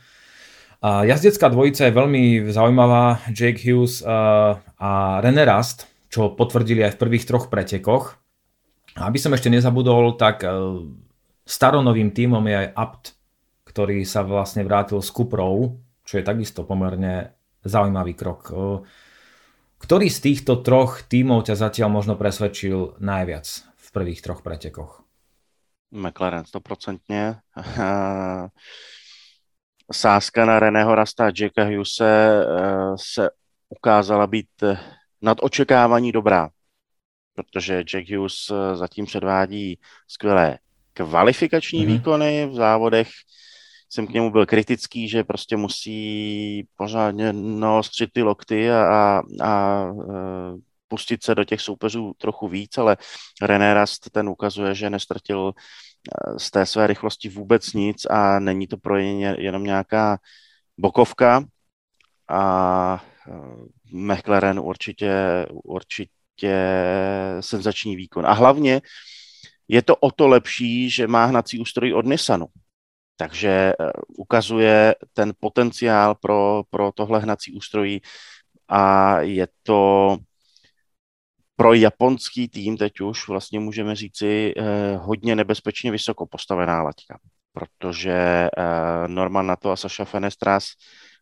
A 0.83 1.07
jazdecká 1.07 1.47
dvojica 1.47 1.87
je 1.87 1.95
veľmi 1.95 2.23
zaujímavá, 2.51 3.23
Jake 3.31 3.63
Hughes 3.63 4.03
a 4.03 4.91
René 5.23 5.47
Rast, 5.47 5.87
čo 6.11 6.35
potvrdili 6.35 6.83
aj 6.83 6.99
v 6.99 7.01
prvých 7.07 7.25
troch 7.25 7.47
pretekoch. 7.47 8.19
Aby 8.99 9.17
som 9.17 9.33
ešte 9.33 9.49
nezabudol, 9.49 10.17
tak 10.17 10.41
e, 10.41 10.49
staronovým 11.45 12.11
tímom 12.13 12.41
je 12.49 12.55
aj 12.65 12.67
Apt, 12.73 13.03
ktorý 13.69 14.01
sa 14.03 14.25
vlastne 14.25 14.65
vrátil 14.65 14.97
s 15.01 15.13
Kuprou, 15.13 15.77
čo 16.01 16.17
je 16.17 16.25
takisto 16.25 16.65
pomerne 16.65 17.37
zaujímavý 17.61 18.17
krok. 18.17 18.41
Ktorý 19.77 20.09
z 20.09 20.19
týchto 20.19 20.59
troch 20.65 21.05
tímov 21.05 21.45
ťa 21.47 21.55
zatiaľ 21.69 21.89
možno 21.93 22.13
presvedčil 22.17 22.97
najviac 22.97 23.45
v 23.77 23.87
prvých 23.93 24.19
troch 24.25 24.41
pretekoch? 24.41 25.05
McLaren 25.93 26.43
100%. 26.43 27.39
Sázka 29.87 30.39
na 30.43 30.59
Reného 30.59 30.91
Rasta 30.91 31.27
a 31.27 31.31
Jacka 31.31 31.63
Hughese 31.63 32.03
e, 32.03 32.43
se 32.99 33.29
ukázala 33.69 34.27
být 34.27 34.49
nad 35.21 35.37
očekávání 35.41 36.11
dobrá 36.11 36.49
protože 37.37 37.83
Jack 37.83 38.09
Hughes 38.09 38.51
eh, 38.51 38.75
zatím 38.75 39.05
předvádí 39.05 39.79
skvělé 40.07 40.57
kvalifikační 40.93 41.83
mm-hmm. 41.83 41.87
výkony 41.87 42.45
v 42.45 42.53
závodech. 42.53 43.09
Jsem 43.89 44.07
k 44.07 44.09
němu 44.09 44.31
byl 44.31 44.45
kritický, 44.45 45.09
že 45.09 45.23
prostě 45.23 45.57
musí 45.57 46.67
pořádně 46.75 47.33
naostřit 47.33 48.09
ty 48.13 48.23
lokty 48.23 48.71
a, 48.71 48.83
a, 48.83 49.21
a 49.43 49.83
eh, 50.01 50.57
pustit 50.87 51.23
se 51.23 51.35
do 51.35 51.43
těch 51.43 51.61
soupeřů 51.61 52.13
trochu 52.17 52.47
víc, 52.47 52.77
ale 52.77 52.97
René 53.41 53.73
Rast 53.73 54.09
ten 54.09 54.29
ukazuje, 54.29 54.75
že 54.75 54.89
nestratil 54.89 55.51
eh, 55.55 56.39
z 56.39 56.51
té 56.51 56.65
své 56.65 56.87
rychlosti 56.87 57.29
vůbec 57.29 57.73
nic 57.73 58.05
a 58.05 58.39
není 58.39 58.67
to 58.67 58.77
pro 58.77 58.99
ně 58.99 59.35
jenom 59.39 59.63
nějaká 59.63 60.17
bokovka 60.77 61.43
a 62.29 63.03
McLaren 63.91 64.59
určitě, 64.59 65.45
určitě 65.63 66.57
senzační 67.39 67.95
výkon. 67.95 68.25
A 68.25 68.33
hlavně 68.33 68.81
je 69.67 69.81
to 69.81 69.95
o 69.95 70.11
to 70.11 70.27
lepší, 70.27 70.89
že 70.89 71.07
má 71.07 71.25
hnací 71.25 71.59
ústroj 71.59 71.93
od 71.93 72.05
Nissanu. 72.05 72.45
Takže 73.17 73.49
eh, 73.49 73.91
ukazuje 74.07 74.95
ten 75.13 75.33
potenciál 75.39 76.15
pro, 76.15 76.63
pro 76.69 76.91
tohle 76.91 77.19
hnací 77.19 77.53
ústrojí 77.53 78.01
a 78.67 79.19
je 79.19 79.47
to 79.63 80.17
pro 81.55 81.73
japonský 81.73 82.47
tým 82.47 82.77
teď 82.77 83.01
už 83.01 83.27
vlastně 83.27 83.59
můžeme 83.59 83.95
říci 83.95 84.53
eh, 84.57 84.97
hodně 84.97 85.35
nebezpečně 85.35 85.91
vysoko 85.91 86.25
postavená 86.25 86.83
laťka, 86.83 87.19
protože 87.53 88.11
eh, 88.11 89.07
Norman 89.07 89.47
Nato 89.47 89.71
a 89.71 89.75
Saša 89.75 90.05
Fenestras 90.05 90.65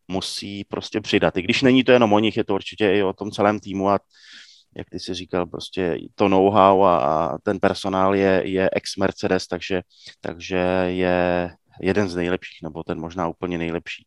musí 0.08 0.64
prostě 0.64 1.02
přidat. 1.02 1.38
I 1.38 1.42
když 1.42 1.62
není 1.62 1.84
to 1.84 1.92
jenom 1.92 2.14
o 2.14 2.20
nich, 2.20 2.38
je 2.38 2.44
to 2.44 2.54
určitě 2.54 2.92
i 2.92 3.04
o 3.04 3.14
tom 3.14 3.32
celém 3.32 3.60
týmu 3.60 3.90
a 3.90 4.00
jak 4.78 4.90
ty 4.90 5.00
si 5.00 5.14
říkal, 5.14 5.46
prostě 5.46 5.98
to 6.16 6.28
know-how 6.28 6.84
a, 6.84 6.98
a 6.98 7.38
ten 7.38 7.60
personál 7.60 8.16
je, 8.16 8.42
je 8.46 8.70
ex-Mercedes, 8.74 9.48
takže, 9.48 9.82
takže 10.22 10.58
je 10.88 11.50
jeden 11.82 12.10
z 12.10 12.16
nejlepších, 12.16 12.60
nebo 12.64 12.84
ten 12.84 13.00
možná 13.00 13.28
úplně 13.28 13.58
nejlepší. 13.58 14.06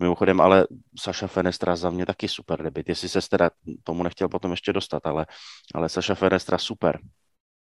Mimochodem, 0.00 0.40
ale 0.40 0.66
Saša 0.98 1.26
Fenestra 1.26 1.76
za 1.76 1.90
mě 1.90 2.06
taky 2.06 2.28
super 2.28 2.62
debit. 2.62 2.88
Jestli 2.88 3.08
se 3.08 3.20
teda 3.30 3.50
tomu 3.84 4.02
nechtěl 4.02 4.28
potom 4.28 4.50
ještě 4.50 4.72
dostat, 4.72 5.06
ale, 5.06 5.26
ale 5.74 5.88
Saša 5.88 6.14
Fenestra 6.14 6.58
super. 6.58 6.98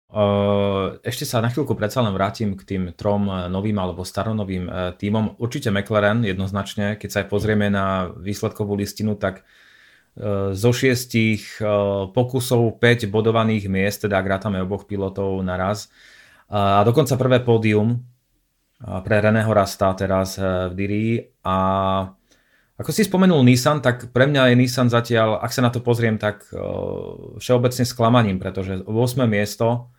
Uh, 0.09 0.97
ešte 1.05 1.29
sa 1.29 1.45
na 1.45 1.53
chvíľku 1.53 1.77
predsa 1.77 2.01
len 2.01 2.17
vrátim 2.17 2.57
k 2.57 2.65
tým 2.65 2.83
trom 2.97 3.29
novým 3.29 3.77
alebo 3.77 4.09
staronovým 4.09 4.65
uh, 4.65 4.97
týmom. 4.97 5.37
Určite 5.37 5.69
McLaren 5.69 6.25
jednoznačne, 6.25 6.97
keď 6.97 7.09
sa 7.13 7.19
aj 7.21 7.29
pozrieme 7.29 7.69
na 7.69 8.09
výsledkovú 8.17 8.73
listinu, 8.73 9.21
tak 9.21 9.45
Eh, 10.19 10.51
zo 10.51 10.75
šiestich 10.75 11.63
eh, 11.63 11.67
pokusov 12.11 12.83
5 12.83 13.07
bodovaných 13.07 13.71
miest, 13.71 14.03
teda 14.03 14.19
ak 14.19 14.27
rátame 14.27 14.59
oboch 14.59 14.83
pilotov 14.83 15.39
naraz. 15.47 15.87
A 16.49 16.83
dokonca 16.83 17.15
prvé 17.21 17.39
pódium 17.45 18.03
eh, 18.81 19.01
pre 19.03 19.17
Reného 19.19 19.51
Rasta 19.51 19.95
teraz 19.99 20.39
v 20.39 20.73
Diri. 20.75 21.07
A 21.45 21.57
ako 22.79 22.91
si 22.95 23.03
spomenul 23.03 23.43
Nissan, 23.43 23.83
tak 23.83 24.15
pre 24.15 24.31
mňa 24.31 24.55
je 24.55 24.55
Nissan 24.55 24.87
zatiaľ, 24.87 25.43
ak 25.43 25.51
sa 25.51 25.67
na 25.67 25.75
to 25.75 25.83
pozriem, 25.83 26.15
tak 26.15 26.47
všeobecne 27.43 27.83
sklamaním, 27.83 28.39
pretože 28.39 28.87
8. 28.87 29.27
miesto, 29.27 29.91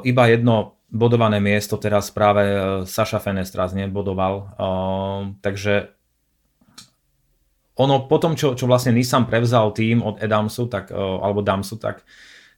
iba 0.00 0.24
jedno 0.24 0.80
bodované 0.88 1.36
miesto 1.36 1.76
teraz 1.76 2.08
práve 2.10 2.48
Saša 2.88 3.20
Fenestras 3.20 3.76
nebodoval. 3.76 4.56
Takže 5.44 5.94
ono 7.80 8.04
potom, 8.04 8.36
čo, 8.36 8.52
čo 8.52 8.68
vlastne 8.68 8.92
Nissan 8.92 9.24
prevzal 9.24 9.72
tým 9.72 10.04
od 10.04 10.20
Adamsu, 10.20 10.68
tak, 10.68 10.92
alebo 10.92 11.40
Damsu, 11.40 11.80
tak, 11.80 12.04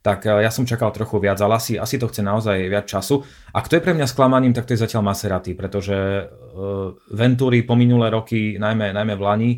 tak 0.02 0.26
e, 0.26 0.42
ja 0.42 0.50
som 0.50 0.66
čakal 0.66 0.90
trochu 0.90 1.22
viac, 1.22 1.38
ale 1.38 1.56
asi, 1.56 1.78
asi 1.78 1.96
to 1.96 2.10
chce 2.10 2.20
naozaj 2.26 2.58
viac 2.66 2.90
času. 2.90 3.22
A 3.54 3.62
kto 3.62 3.78
je 3.78 3.84
pre 3.86 3.94
mňa 3.94 4.10
sklamaním, 4.10 4.52
tak 4.52 4.66
to 4.66 4.74
je 4.74 4.82
zatiaľ 4.82 5.06
Maserati, 5.06 5.54
pretože 5.54 6.26
uh, 6.26 6.92
Venturi 7.14 7.62
po 7.62 7.78
minulé 7.78 8.10
roky, 8.10 8.58
najmä, 8.58 8.90
najmä 8.90 9.14
v 9.14 9.22
Lani, 9.22 9.52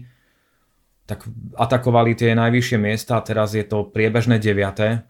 tak 1.09 1.25
atakovali 1.57 2.17
tie 2.17 2.33
najvyššie 2.37 2.79
miesta 2.81 3.21
teraz 3.21 3.53
je 3.53 3.65
to 3.65 3.89
priebežné 3.89 4.41
deviaté. 4.41 5.05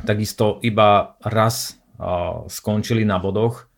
Takisto 0.00 0.60
iba 0.64 1.20
raz 1.24 1.76
uh, 2.00 2.48
skončili 2.48 3.04
na 3.04 3.20
bodoch. 3.20 3.68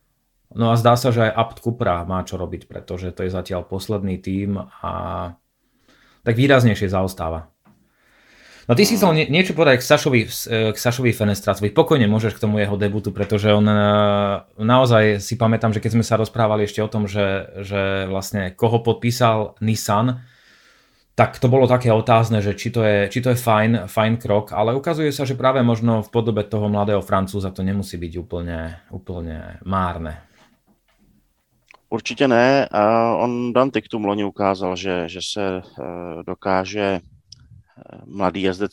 No 0.55 0.71
a 0.71 0.79
zdá 0.79 0.95
sa, 0.95 1.11
že 1.11 1.27
aj 1.27 1.35
Apt 1.35 1.59
Cupra 1.67 2.07
má 2.07 2.23
čo 2.23 2.39
robiť, 2.39 2.71
pretože 2.71 3.11
to 3.11 3.27
je 3.27 3.35
zatiaľ 3.35 3.67
posledný 3.67 4.23
tým 4.23 4.63
a 4.63 4.93
tak 6.23 6.35
výraznejšie 6.39 6.87
zaostáva. 6.87 7.54
No 8.65 8.73
ty 8.73 8.89
si 8.89 8.97
chcel 8.97 9.13
nie, 9.13 9.29
niečo 9.29 9.53
povedať 9.53 9.85
k 9.85 9.89
Sašovi, 9.93 10.21
k 10.73 10.77
Sašovi 10.77 11.13
Fenestracovi. 11.13 11.69
Pokojne 11.69 12.09
môžeš 12.09 12.41
k 12.41 12.43
tomu 12.49 12.65
jeho 12.65 12.81
debutu, 12.81 13.13
pretože 13.13 13.53
on 13.53 13.69
e, 13.69 13.77
naozaj 14.57 15.21
si 15.21 15.37
pamätám, 15.37 15.77
že 15.77 15.85
keď 15.85 16.01
sme 16.01 16.05
sa 16.05 16.17
rozprávali 16.17 16.65
ešte 16.65 16.81
o 16.81 16.89
tom, 16.89 17.05
že, 17.05 17.61
že 17.61 18.09
vlastne 18.09 18.57
koho 18.57 18.81
podpísal 18.81 19.61
Nissan, 19.61 20.25
tak 21.15 21.39
to 21.39 21.47
bolo 21.47 21.69
také 21.69 21.95
otázne, 21.95 22.43
že 22.43 22.57
či 22.57 22.75
to 22.75 22.83
je, 22.83 23.07
či 23.13 23.23
to 23.23 23.37
je 23.37 23.39
fajn, 23.39 23.87
fajn 23.87 24.13
krok, 24.19 24.51
ale 24.51 24.75
ukazuje 24.75 25.15
sa, 25.15 25.23
že 25.23 25.39
práve 25.39 25.63
možno 25.63 26.03
v 26.03 26.11
podobe 26.11 26.43
toho 26.43 26.67
mladého 26.67 27.05
Francúza 27.05 27.55
to 27.55 27.63
nemusí 27.63 28.01
byť 28.01 28.13
úplne, 28.19 28.81
úplne 28.91 29.61
márne. 29.63 30.25
Určitě 31.89 32.29
ne. 32.29 32.69
On 33.19 33.53
Dante 33.53 33.81
k 33.81 33.89
tomu 33.89 34.07
loni 34.07 34.25
ukázal, 34.25 34.77
že, 34.77 35.09
že 35.09 35.21
se 35.23 35.63
dokáže 36.27 37.01
mladý 38.05 38.43
jezdec 38.43 38.73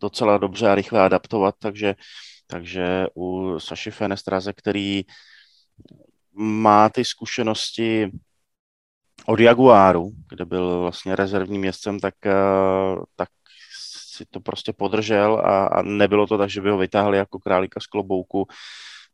docela 0.00 0.38
dobře 0.38 0.68
a 0.68 0.74
rychle 0.74 1.00
adaptovat, 1.00 1.54
takže, 1.58 1.94
takže 2.46 3.06
u 3.16 3.58
Saši 3.58 3.90
Fenestraze, 3.90 4.52
který 4.52 5.02
má 6.34 6.88
ty 6.88 7.04
zkušenosti 7.04 8.10
od 9.26 9.40
Jaguáru, 9.40 10.10
kde 10.28 10.44
byl 10.44 10.80
vlastně 10.80 11.16
rezervním 11.16 11.60
městcem, 11.60 12.00
tak, 12.00 12.14
eh, 12.26 12.32
tak 13.16 13.28
si 14.18 14.26
to 14.26 14.40
prostě 14.40 14.72
podržel 14.72 15.42
a, 15.44 15.66
a 15.66 15.82
nebylo 15.82 16.26
to 16.26 16.38
tak, 16.38 16.50
že 16.50 16.60
by 16.60 16.70
ho 16.70 16.78
vytáhli 16.78 17.18
jako 17.18 17.38
králíka 17.38 17.80
z 17.80 17.86
klobouku, 17.86 18.46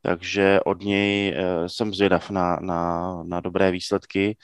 takže 0.03 0.61
od 0.61 0.81
něj 0.81 1.29
eh, 1.37 1.69
jsem 1.69 1.95
zvědav 1.95 2.31
na, 2.31 2.57
na, 2.61 3.13
na 3.23 3.41
dobré 3.41 3.71
výsledky. 3.71 4.37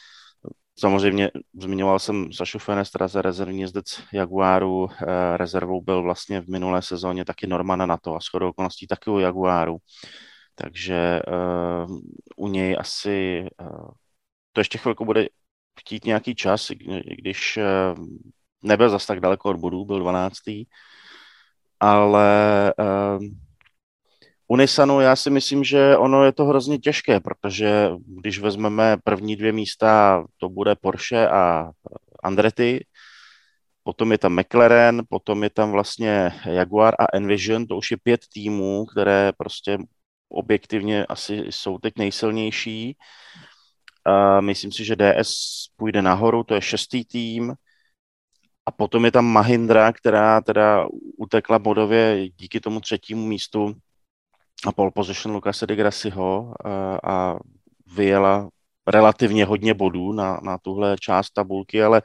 Samozřejmě 0.81 1.31
zmiňoval 1.61 1.99
jsem 1.99 2.33
Sašu 2.33 2.59
Fenestra 2.59 3.09
rezervní 3.15 3.61
jezdec 3.61 4.03
Jaguáru. 4.13 4.89
Eh, 4.91 5.37
rezervou 5.37 5.81
byl 5.81 6.03
vlastně 6.03 6.41
v 6.41 6.49
minulé 6.49 6.83
sezóně 6.83 7.25
taky 7.25 7.47
Normana 7.47 7.87
na 7.87 7.97
to 7.97 8.17
a 8.17 8.19
shodou 8.21 8.49
okolností 8.49 8.87
taky 8.87 9.11
u 9.11 9.19
Jaguáru. 9.19 9.77
Takže 10.55 11.21
uh, 11.89 11.99
u 12.37 12.49
něj 12.49 12.77
asi 12.81 13.47
uh, 13.61 13.91
to 14.53 14.61
ještě 14.61 14.79
chvilku 14.79 15.05
bude 15.05 15.29
chtít 15.81 16.05
nějaký 16.05 16.35
čas, 16.35 16.71
když 17.23 17.59
uh, 17.59 18.05
nebyl 18.63 18.91
zas 18.91 19.07
tak 19.07 19.21
daleko 19.21 19.51
od 19.51 19.57
bodů, 19.57 19.85
byl 19.85 19.99
12. 20.01 20.39
Ale 21.81 22.75
uh, 22.79 23.25
u 24.51 24.57
Nissanu 24.57 25.01
já 25.01 25.17
si 25.17 25.31
myslím, 25.31 25.65
že 25.65 25.97
ono 25.97 26.25
je 26.25 26.33
to 26.33 26.45
hrozně 26.45 26.79
těžké, 26.79 27.21
protože 27.21 27.91
když 28.07 28.39
vezmeme 28.39 28.97
první 29.05 29.37
dvě 29.37 29.53
místa, 29.53 30.25
to 30.37 30.49
bude 30.49 30.75
Porsche 30.75 31.29
a 31.29 31.71
Andretti, 32.23 32.85
potom 33.83 34.13
je 34.13 34.19
tam 34.19 34.41
McLaren, 34.41 35.03
potom 35.09 35.43
je 35.43 35.51
tam 35.51 35.71
vlastně 35.71 36.33
Jaguar 36.45 36.95
a 36.99 37.17
Envision, 37.17 37.67
to 37.67 37.77
už 37.77 37.91
je 37.91 37.97
pět 38.03 38.21
týmů, 38.33 38.87
které 38.87 39.33
prostě 39.39 39.79
objektivně 40.29 41.07
asi 41.07 41.35
jsou 41.51 41.79
teď 41.79 41.95
nejsilnější. 41.99 42.97
A 44.05 44.41
myslím 44.41 44.73
si, 44.73 44.85
že 44.85 44.97
DS 44.97 45.33
půjde 45.77 46.03
nahoru, 46.03 46.45
to 46.45 46.55
je 46.55 46.63
šestý 46.63 47.05
tým. 47.05 47.55
A 48.67 48.71
potom 48.71 49.05
je 49.05 49.13
tam 49.13 49.27
Mahindra, 49.27 49.93
která 49.93 50.41
teda 50.41 50.87
utekla 51.19 51.59
bodově 51.59 52.29
díky 52.29 52.61
tomu 52.61 52.81
třetímu 52.81 53.27
místu 53.27 53.75
a 54.67 54.73
pole 54.73 54.91
position 54.95 55.35
Lukase 55.35 55.67
de 55.67 55.77
Grassiho 55.77 56.55
a, 56.65 56.99
a 57.05 57.39
vyjela 57.97 58.49
relativně 58.87 59.45
hodně 59.45 59.75
bodů 59.75 60.13
na, 60.13 60.41
na 60.43 60.59
tuhle 60.59 60.97
část 61.01 61.31
tabulky, 61.31 61.83
ale, 61.83 62.03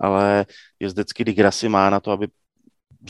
ale 0.00 0.46
jezdecky 0.80 1.24
Grassi 1.24 1.68
má 1.68 1.90
na 1.90 2.00
to, 2.00 2.10
aby 2.10 2.28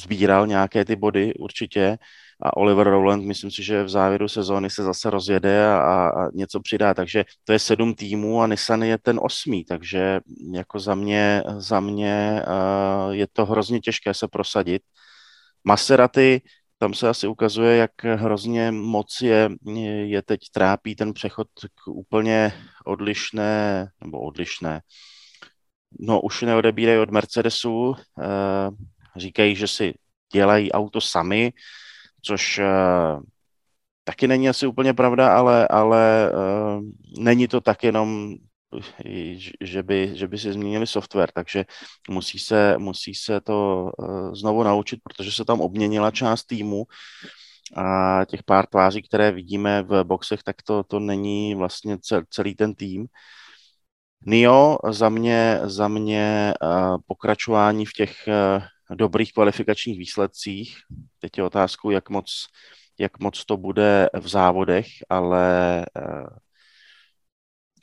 sbíral 0.00 0.46
nějaké 0.46 0.84
ty 0.84 0.96
body 0.96 1.34
určitě 1.34 1.98
a 2.42 2.56
Oliver 2.56 2.86
Rowland, 2.86 3.24
myslím 3.24 3.50
si, 3.50 3.62
že 3.62 3.84
v 3.84 3.88
závěru 3.88 4.28
sezóny 4.28 4.70
se 4.70 4.82
zase 4.82 5.10
rozjede 5.10 5.66
a, 5.66 6.08
a 6.08 6.30
něco 6.34 6.60
přidá, 6.60 6.94
takže 6.94 7.24
to 7.44 7.52
je 7.52 7.58
sedm 7.58 7.94
týmů 7.94 8.42
a 8.42 8.46
Nissan 8.46 8.82
je 8.82 8.98
ten 8.98 9.20
osmý, 9.22 9.64
takže 9.64 10.20
jako 10.52 10.78
za 10.78 10.94
mě, 10.94 11.42
za 11.56 11.80
mě 11.80 12.42
uh, 12.46 13.12
je 13.12 13.26
to 13.32 13.46
hrozně 13.46 13.80
těžké 13.80 14.14
se 14.14 14.28
prosadit. 14.28 14.82
Maserati, 15.64 16.40
tam 16.84 16.94
se 16.94 17.08
asi 17.08 17.26
ukazuje, 17.26 17.76
jak 17.76 18.04
hrozně 18.04 18.70
moc 18.70 19.20
je, 19.20 19.50
je 20.04 20.22
teď 20.22 20.40
trápí 20.52 20.96
ten 20.96 21.12
přechod 21.12 21.48
k 21.74 21.88
úplně 21.88 22.52
odlišné, 22.84 23.86
nebo 24.00 24.20
odlišné, 24.20 24.80
no 26.00 26.20
už 26.20 26.42
neodebírají 26.42 26.98
od 26.98 27.10
Mercedesu, 27.10 27.88
uh, 27.88 27.96
říkají, 29.16 29.56
že 29.56 29.68
si 29.68 29.94
dělají 30.32 30.72
auto 30.72 31.00
sami, 31.00 31.52
což 32.22 32.58
uh, 32.58 33.22
taky 34.04 34.28
není 34.28 34.48
asi 34.48 34.66
úplně 34.66 34.94
pravda, 34.94 35.36
ale, 35.36 35.68
ale 35.68 36.32
uh, 36.32 36.82
není 37.18 37.48
to 37.48 37.60
tak 37.60 37.84
jenom, 37.84 38.34
že 39.60 39.82
by, 39.82 40.10
že 40.14 40.28
by 40.28 40.38
si 40.38 40.52
změnili 40.52 40.86
software, 40.86 41.30
takže 41.34 41.64
musí 42.10 42.38
se, 42.38 42.78
musí 42.78 43.14
se 43.14 43.40
to 43.40 43.90
uh, 43.98 44.34
znovu 44.34 44.62
naučit, 44.62 45.00
protože 45.02 45.32
se 45.32 45.44
tam 45.44 45.60
obměnila 45.60 46.10
část 46.10 46.44
týmu 46.44 46.84
a 47.76 48.20
těch 48.24 48.42
pár 48.42 48.66
tváří, 48.66 49.02
které 49.02 49.32
vidíme 49.32 49.82
v 49.82 50.04
boxech, 50.04 50.42
tak 50.42 50.62
to, 50.62 50.82
to 50.82 51.00
není 51.00 51.54
vlastně 51.54 51.98
cel, 51.98 52.22
celý 52.30 52.54
ten 52.54 52.74
tým. 52.74 53.06
Nio 54.26 54.78
za 54.90 55.08
mě, 55.08 55.60
za 55.64 55.88
mě 55.88 56.54
uh, 56.62 56.96
pokračování 57.06 57.86
v 57.86 57.92
těch 57.92 58.14
uh, 58.28 58.62
dobrých 58.96 59.32
kvalifikačních 59.32 59.98
výsledcích. 59.98 60.76
Teď 61.18 61.38
je 61.38 61.44
otázkou, 61.44 61.90
jak 61.90 62.10
moc, 62.10 62.46
jak 62.98 63.18
moc 63.18 63.44
to 63.44 63.56
bude 63.56 64.10
v 64.20 64.28
závodech, 64.28 64.86
ale 65.08 65.86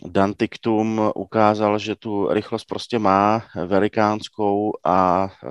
Dantiktum 0.05 1.11
ukázal, 1.15 1.79
že 1.79 1.95
tu 1.95 2.27
rychlost 2.33 2.65
prostě 2.65 2.99
má 2.99 3.43
velikánskou 3.65 4.71
a 4.83 5.29
eh, 5.43 5.47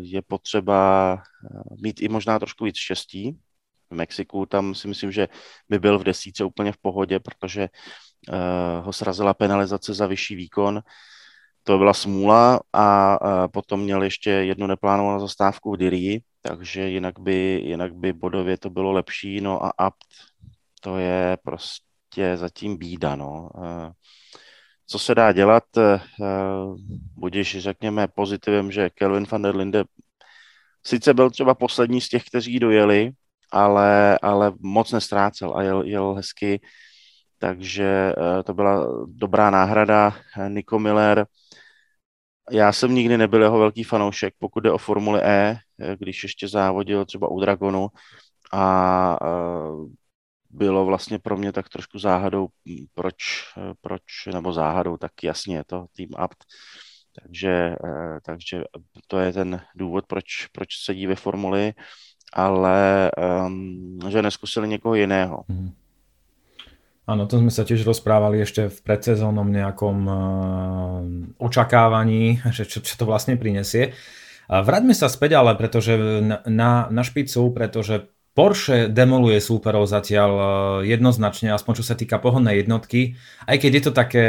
je 0.00 0.22
potřeba 0.22 1.14
eh, 1.14 1.58
mít 1.82 2.00
i 2.00 2.08
možná 2.08 2.38
trošku 2.38 2.64
víc 2.64 2.76
štěstí. 2.76 3.38
V 3.90 3.94
Mexiku 3.94 4.46
tam 4.46 4.74
si 4.74 4.88
myslím, 4.88 5.12
že 5.12 5.28
by 5.68 5.78
byl 5.78 5.98
v 5.98 6.04
desíce 6.04 6.44
úplně 6.44 6.72
v 6.72 6.78
pohodě, 6.78 7.20
protože 7.20 7.68
ho 8.82 8.92
srazila 8.92 9.34
penalizace 9.34 9.94
za 9.94 10.06
vyšší 10.06 10.34
výkon 10.34 10.82
to 11.66 11.78
byla 11.78 11.94
smůla 11.94 12.60
a, 12.72 13.14
a 13.14 13.48
potom 13.48 13.80
měl 13.80 14.02
ještě 14.02 14.30
jednu 14.30 14.66
neplánovanou 14.66 15.20
zastávku 15.20 15.72
v 15.72 15.76
Dirii, 15.76 16.20
takže 16.42 16.88
jinak 16.88 17.18
by, 17.18 17.60
jinak 17.64 17.94
by 17.94 18.12
bodově 18.12 18.58
to 18.58 18.70
bylo 18.70 18.92
lepší, 18.92 19.40
no 19.40 19.64
a 19.64 19.72
Apt 19.78 20.06
to 20.80 20.98
je 20.98 21.38
prostě 21.42 21.85
zatím 22.34 22.76
bída, 22.76 23.16
no. 23.16 23.48
Co 24.86 24.98
se 24.98 25.14
dá 25.14 25.32
dělat, 25.32 25.64
budeš 27.16 27.58
řekněme 27.58 28.08
pozitivem, 28.08 28.72
že 28.72 28.90
Kelvin 28.90 29.26
van 29.30 29.42
der 29.42 29.56
Linde 29.56 29.84
sice 30.86 31.14
byl 31.14 31.30
třeba 31.30 31.54
poslední 31.54 32.00
z 32.00 32.08
těch, 32.08 32.24
kteří 32.24 32.58
dojeli, 32.58 33.10
ale, 33.52 34.18
ale 34.22 34.52
moc 34.60 34.92
nestrácel 34.92 35.56
a 35.56 35.62
jel, 35.62 35.82
jel 35.82 36.14
hezky, 36.14 36.60
takže 37.38 38.12
to 38.44 38.54
byla 38.54 38.86
dobrá 39.06 39.50
náhrada. 39.50 40.14
Nico 40.48 40.78
Miller, 40.78 41.26
já 42.50 42.72
jsem 42.72 42.94
nikdy 42.94 43.18
nebyl 43.18 43.42
jeho 43.42 43.58
velký 43.58 43.84
fanoušek, 43.84 44.34
pokud 44.38 44.60
jde 44.60 44.72
o 44.72 44.78
Formuli 44.78 45.20
E, 45.22 45.58
když 45.98 46.22
ještě 46.22 46.48
závodil 46.48 47.04
třeba 47.04 47.28
u 47.28 47.40
Dragonu 47.40 47.88
a 48.52 49.18
bylo 50.50 50.84
vlastně 50.84 51.18
pro 51.18 51.36
mě 51.36 51.52
tak 51.52 51.68
trošku 51.68 51.98
záhadou, 51.98 52.48
proč, 52.94 53.16
proč 53.80 54.02
nebo 54.34 54.52
záhadou, 54.52 54.96
tak 54.96 55.12
jasně 55.22 55.56
je 55.56 55.64
to 55.64 55.86
Team 55.96 56.10
Apt. 56.16 56.44
Takže, 57.22 57.50
e, 57.50 58.20
takže 58.22 58.64
to 59.06 59.18
je 59.18 59.32
ten 59.32 59.60
důvod, 59.74 60.04
proč, 60.06 60.46
proč 60.52 60.68
sedí 60.84 61.06
ve 61.06 61.14
Formuli, 61.14 61.72
ale 62.32 63.10
um, 63.46 63.98
že 64.08 64.22
neskusili 64.22 64.68
někoho 64.68 64.94
jiného. 64.94 65.44
Mm. 65.48 65.72
To 67.06 67.38
sme 67.38 67.54
sa 67.54 67.62
tiež 67.62 67.86
rozprávali 67.86 68.42
ešte 68.42 68.66
v 68.66 68.78
predsezónom 68.82 69.46
nejakom 69.46 69.98
uh, 70.10 70.18
očakávaní, 71.38 72.42
že 72.50 72.66
čo, 72.66 72.82
čo 72.82 72.98
to 72.98 73.06
vlastne 73.06 73.38
prinesie. 73.38 73.94
A 74.50 74.58
vráťme 74.58 74.90
sa 74.90 75.06
ale, 75.10 75.54
pretože 75.54 75.94
na, 76.50 76.90
na 76.90 77.02
špicu, 77.06 77.54
pretože 77.54 78.10
Porsche 78.36 78.92
demoluje 78.92 79.40
súperov 79.40 79.88
zatiaľ 79.88 80.30
uh, 80.36 80.48
jednoznačne, 80.84 81.56
aspoň 81.56 81.80
čo 81.80 81.84
sa 81.88 81.96
týka 81.96 82.20
pohonnej 82.20 82.60
jednotky, 82.60 83.16
aj 83.48 83.56
keď 83.56 83.70
je 83.72 83.82
to 83.82 83.92
také 83.96 84.26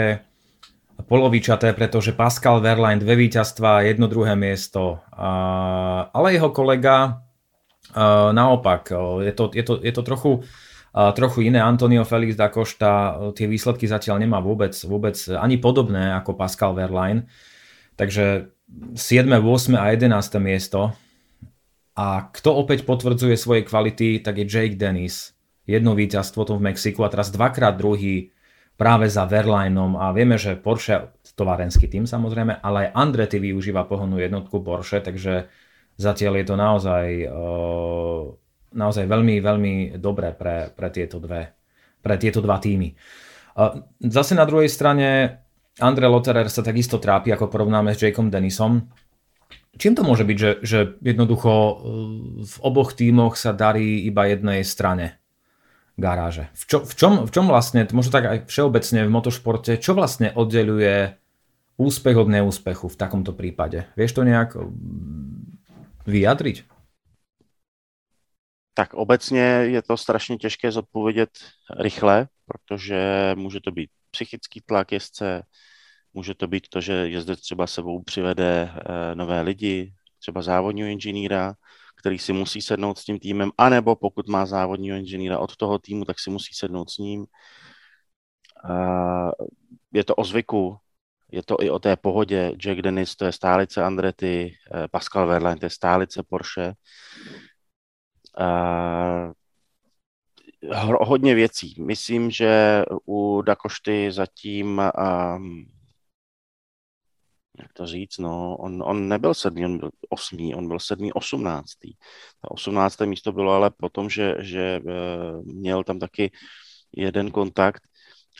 polovičaté, 1.11 1.75
pretože 1.75 2.15
Pascal 2.15 2.63
Verlaine 2.63 3.03
dve 3.03 3.19
víťazstva, 3.19 3.85
jedno 3.85 4.09
druhé 4.09 4.33
miesto, 4.33 5.03
ale 5.13 6.33
jeho 6.33 6.49
kolega 6.49 7.21
uh, 7.93 8.33
naopak, 8.33 8.95
uh, 8.95 9.21
je, 9.21 9.33
to, 9.35 9.51
je, 9.51 9.63
to, 9.67 9.73
je 9.83 9.91
to 9.91 10.03
trochu 10.07 10.31
trochu 10.97 11.45
iné. 11.45 11.61
Antonio 11.61 12.01
Felix 12.01 12.33
da 12.33 12.49
Costa 12.49 13.13
tie 13.37 13.45
výsledky 13.45 13.85
zatiaľ 13.85 14.17
nemá 14.17 14.41
vôbec, 14.41 14.73
vôbec 14.81 15.13
ani 15.29 15.61
podobné 15.61 16.09
ako 16.17 16.33
Pascal 16.33 16.73
Verlaine. 16.73 17.29
Takže 17.93 18.49
7., 18.97 19.29
8. 19.29 19.77
a 19.77 19.93
11. 19.93 20.09
miesto. 20.41 20.97
A 21.97 22.29
kto 22.29 22.53
opäť 22.53 22.85
potvrdzuje 22.85 23.33
svoje 23.33 23.65
kvality, 23.65 24.21
tak 24.21 24.37
je 24.37 24.45
Jake 24.45 24.77
Dennis. 24.77 25.33
Jedno 25.65 25.97
víťazstvo 25.97 26.45
to 26.45 26.53
v 26.55 26.69
Mexiku 26.69 27.01
a 27.03 27.09
teraz 27.09 27.33
dvakrát 27.33 27.73
druhý 27.75 28.29
práve 28.77 29.09
za 29.09 29.25
Verlaineom 29.25 29.97
a 29.97 30.13
vieme, 30.13 30.37
že 30.37 30.53
Porsche, 30.53 31.09
továrenský 31.33 31.89
tým 31.89 32.05
samozrejme, 32.05 32.61
ale 32.61 32.87
aj 32.87 32.93
Andretti 32.93 33.41
využíva 33.41 33.89
pohonnú 33.89 34.21
jednotku 34.21 34.61
Porsche, 34.61 35.01
takže 35.01 35.49
zatiaľ 35.97 36.33
je 36.39 36.45
to 36.45 36.55
naozaj 36.55 37.05
uh, 37.25 38.37
naozaj 38.77 39.09
veľmi, 39.09 39.41
veľmi 39.41 39.73
dobré 39.97 40.37
pre, 40.37 40.69
pre, 40.69 40.87
tieto, 40.93 41.17
dve, 41.17 41.55
pre 42.03 42.15
tieto 42.19 42.43
dva 42.43 42.61
týmy. 42.61 42.93
Zase 44.05 44.37
na 44.37 44.45
druhej 44.45 44.69
strane 44.69 45.41
Andre 45.81 46.05
Lotterer 46.05 46.45
sa 46.49 46.61
takisto 46.61 47.01
trápi, 47.01 47.33
ako 47.33 47.49
porovnáme 47.49 47.97
s 47.97 48.01
Jakeom 48.01 48.29
Dennisom. 48.29 48.85
Čím 49.77 49.93
to 49.93 50.03
môže 50.03 50.25
byť, 50.25 50.37
že, 50.37 50.51
že 50.65 50.79
jednoducho 51.05 51.51
uh, 51.53 51.75
v 52.43 52.55
oboch 52.65 52.97
tímoch 52.97 53.37
sa 53.37 53.53
darí 53.53 54.03
iba 54.03 54.25
jednej 54.25 54.65
strane 54.65 55.21
garáže? 55.97 56.49
V, 56.53 56.63
čo, 56.65 56.77
v, 56.83 56.93
čom, 56.93 57.13
v 57.25 57.31
čom 57.31 57.45
vlastne, 57.45 57.85
možno 57.93 58.11
tak 58.11 58.25
aj 58.25 58.39
všeobecne 58.49 59.05
v 59.05 59.13
motošporte, 59.13 59.71
čo 59.77 59.93
vlastne 59.93 60.33
oddeluje 60.33 61.13
úspech 61.77 62.17
od 62.17 62.29
neúspechu 62.29 62.89
v 62.89 62.99
takomto 62.99 63.37
prípade? 63.37 63.85
Vieš 63.93 64.17
to 64.17 64.21
nejak 64.25 64.57
uh, 64.57 64.65
vyjadriť? 66.09 66.65
Tak 68.77 68.93
obecně 68.93 69.41
je 69.73 69.81
to 69.81 69.97
strašně 69.97 70.37
těžké 70.37 70.71
zodpovědět 70.71 71.29
rychle, 71.79 72.27
protože 72.45 73.31
může 73.35 73.59
to 73.59 73.71
být 73.71 73.89
psychický 74.11 74.61
tlak 74.61 74.91
jezdce, 74.91 75.43
může 76.17 76.33
to 76.33 76.47
být 76.47 76.67
to, 76.69 76.81
že 76.81 76.93
jezdec 76.93 77.41
třeba 77.41 77.67
sebou 77.67 78.01
přivede 78.03 78.71
eh, 78.73 79.15
nové 79.15 79.41
lidi, 79.41 79.93
třeba 80.19 80.41
závodního 80.41 80.87
inženýra, 80.87 81.53
který 81.99 82.19
si 82.19 82.33
musí 82.33 82.61
sednout 82.61 82.97
s 82.97 83.05
tím 83.05 83.19
týmem, 83.19 83.51
anebo 83.57 83.95
pokud 83.95 84.27
má 84.27 84.45
závodního 84.45 84.97
inženýra 84.97 85.39
od 85.39 85.55
toho 85.55 85.79
týmu, 85.79 86.05
tak 86.05 86.19
si 86.19 86.29
musí 86.29 86.53
sednout 86.53 86.89
s 86.89 86.97
ním. 86.97 87.25
Je 89.93 90.03
to 90.03 90.15
o 90.15 90.23
zvyku, 90.23 90.77
je 91.31 91.43
to 91.43 91.55
i 91.61 91.69
o 91.69 91.79
té 91.79 91.95
pohodě. 91.95 92.53
Jack 92.57 92.81
Dennis, 92.81 93.15
to 93.15 93.25
je 93.25 93.31
stálice 93.31 93.83
Andretti, 93.83 94.53
eh, 94.73 94.87
Pascal 94.87 95.27
Verlaine, 95.27 95.59
to 95.59 95.65
je 95.65 95.69
stálice 95.69 96.23
Porsche 96.23 96.73
hodně 100.99 101.35
věcí. 101.35 101.75
Myslím, 101.79 102.31
že 102.31 102.83
u 103.05 103.41
Dakošty 103.41 104.11
zatím, 104.11 104.81
um, 105.37 105.65
jak 107.59 107.73
to 107.73 107.85
říct, 107.85 108.17
no, 108.17 108.57
on, 108.57 108.83
on 108.85 109.07
nebyl 109.07 109.33
sedmý, 109.33 109.65
on 109.65 109.77
byl 109.77 109.89
osmý, 110.09 110.55
on 110.55 110.67
byl 110.67 110.79
sedmý, 110.79 111.13
osmnáctý. 111.13 111.93
Ta 112.41 112.51
osmnácté 112.51 113.05
místo 113.05 113.31
bylo 113.31 113.51
ale 113.53 113.71
potom, 113.77 114.09
že, 114.09 114.35
že 114.39 114.79
uh, 114.83 115.45
měl 115.45 115.83
tam 115.83 115.99
taky 115.99 116.31
jeden 116.97 117.31
kontakt, 117.31 117.81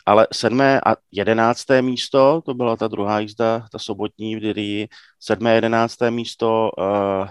ale 0.06 0.26
sedmé 0.32 0.80
a 0.86 0.96
jedenácté 1.12 1.82
místo, 1.82 2.42
to 2.44 2.54
byla 2.54 2.76
ta 2.76 2.88
druhá 2.88 3.20
jízda, 3.20 3.66
ta 3.72 3.78
sobotní 3.78 4.36
v 4.36 4.40
Dirii, 4.40 4.88
sedmé 5.20 5.54
jedenácté 5.54 6.10
místo, 6.10 6.70
uh, 6.78 7.28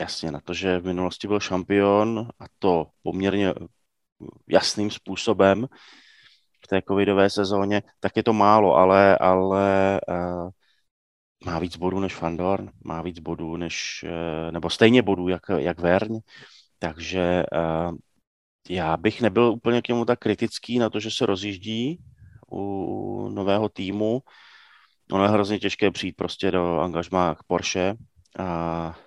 jasně 0.00 0.30
na 0.30 0.40
to, 0.40 0.54
že 0.54 0.78
v 0.78 0.84
minulosti 0.84 1.28
byl 1.28 1.40
šampion 1.40 2.28
a 2.40 2.44
to 2.58 2.86
poměrně 3.02 3.54
jasným 4.48 4.90
způsobem 4.90 5.66
v 6.64 6.68
té 6.68 6.82
covidové 6.88 7.30
sezóně, 7.30 7.82
tak 8.00 8.16
je 8.16 8.22
to 8.22 8.32
málo, 8.32 8.74
ale, 8.76 9.18
ale 9.18 10.00
uh, 10.08 10.50
má 11.44 11.58
víc 11.58 11.76
bodů 11.76 12.00
než 12.00 12.14
Fandorn, 12.14 12.70
má 12.84 13.02
víc 13.02 13.18
bodů 13.18 13.56
než, 13.56 14.04
uh, 14.04 14.52
nebo 14.52 14.70
stejně 14.70 15.02
bodů 15.02 15.28
jak, 15.28 15.42
jak 15.56 15.80
Verň, 15.80 16.18
takže 16.78 17.42
uh, 17.52 17.96
já 18.70 18.96
bych 18.96 19.20
nebyl 19.20 19.44
úplně 19.44 19.82
k 19.82 19.88
němu 19.88 20.04
tak 20.04 20.18
kritický 20.18 20.78
na 20.78 20.90
to, 20.90 21.00
že 21.00 21.10
se 21.10 21.26
rozjíždí 21.26 21.98
u 22.52 23.28
nového 23.28 23.68
týmu. 23.68 24.22
Ono 25.12 25.24
je 25.24 25.30
hrozně 25.30 25.58
těžké 25.58 25.90
přijít 25.90 26.16
prostě 26.16 26.50
do 26.50 26.80
angažmá 26.80 27.34
k 27.34 27.42
Porsche 27.46 27.94
a 28.38 28.98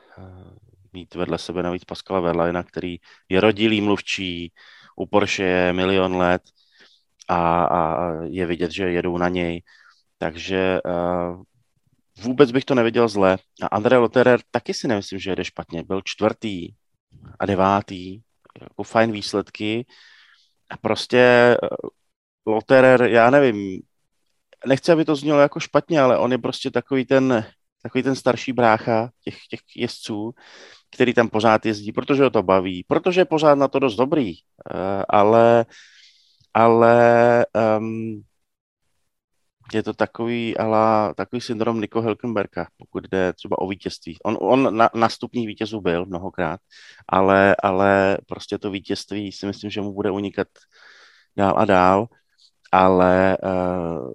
mít 0.94 1.16
vedle 1.16 1.38
sebe 1.38 1.64
navíc 1.64 1.84
Pascala 1.84 2.20
Verlaina, 2.20 2.64
který 2.64 2.98
je 3.30 3.42
rodilý 3.42 3.82
mluvčí, 3.82 4.54
u 4.96 5.06
Porsche 5.06 5.44
je 5.44 5.74
milion 5.74 6.16
let 6.16 6.42
a, 7.28 7.66
a 7.66 8.12
je 8.24 8.46
vidět, 8.46 8.72
že 8.72 8.92
jedou 8.92 9.18
na 9.18 9.30
něj. 9.30 9.64
Takže 10.18 10.80
uh, 10.86 11.44
vůbec 12.18 12.52
bych 12.52 12.66
to 12.66 12.76
neviděl 12.76 13.08
zle. 13.08 13.38
A 13.62 13.68
André 13.68 13.98
Lotterer 13.98 14.40
taky 14.52 14.74
si 14.74 14.88
nemyslím, 14.88 15.20
že 15.20 15.32
jede 15.32 15.46
špatně. 15.46 15.84
Byl 15.84 16.02
čtvrtý 16.06 16.68
a 17.40 17.46
devátý, 17.46 18.22
jako 18.62 18.84
fajn 18.84 19.12
výsledky. 19.12 19.86
A 20.70 20.78
prostě 20.78 21.58
uh, 21.62 22.54
Lotterer, 22.54 23.02
já 23.04 23.30
nevím, 23.30 23.82
nechci, 24.66 24.92
aby 24.92 25.06
to 25.06 25.16
znělo 25.16 25.40
jako 25.40 25.60
špatně, 25.60 26.02
ale 26.02 26.18
on 26.18 26.32
je 26.32 26.38
prostě 26.38 26.72
takový 26.72 27.06
ten, 27.06 27.46
takový 27.84 28.04
ten 28.04 28.16
starší 28.16 28.54
brácha 28.54 29.10
těch, 29.24 29.38
těch 29.50 29.60
jezdců, 29.76 30.34
který 30.92 31.14
tam 31.14 31.30
pořád 31.30 31.66
jezdí, 31.66 31.92
protože 31.92 32.24
ho 32.24 32.30
to 32.30 32.44
baví, 32.44 32.84
protože 32.88 33.22
je 33.22 33.26
pořád 33.26 33.56
na 33.56 33.68
to 33.68 33.80
dost 33.80 33.96
dobrý, 33.96 34.34
uh, 34.34 35.04
ale, 35.10 35.66
ale 36.54 37.46
um, 37.80 38.22
je 39.74 39.84
to 39.84 39.94
takový, 39.94 40.58
ala, 40.58 41.14
takový 41.14 41.42
syndrom 41.42 41.82
Nico 41.82 42.02
Helkenberga, 42.02 42.68
pokud 42.78 43.04
jde 43.08 43.34
třeba 43.34 43.60
o 43.60 43.68
vítězství. 43.68 44.18
On, 44.24 44.38
on 44.42 44.78
na, 44.78 44.90
na 44.96 45.10
stupních 45.10 45.48
vítězů 45.48 45.82
byl 45.82 46.06
mnohokrát, 46.06 46.60
ale, 47.08 47.56
ale 47.64 48.18
prostě 48.28 48.58
to 48.58 48.72
vítězství 48.72 49.32
si 49.32 49.46
myslím, 49.46 49.72
že 49.72 49.82
mu 49.82 49.94
bude 49.94 50.12
unikat 50.12 50.48
dál 51.38 51.54
a 51.58 51.66
dál, 51.66 52.08
ale 52.72 53.38
uh, 53.44 54.14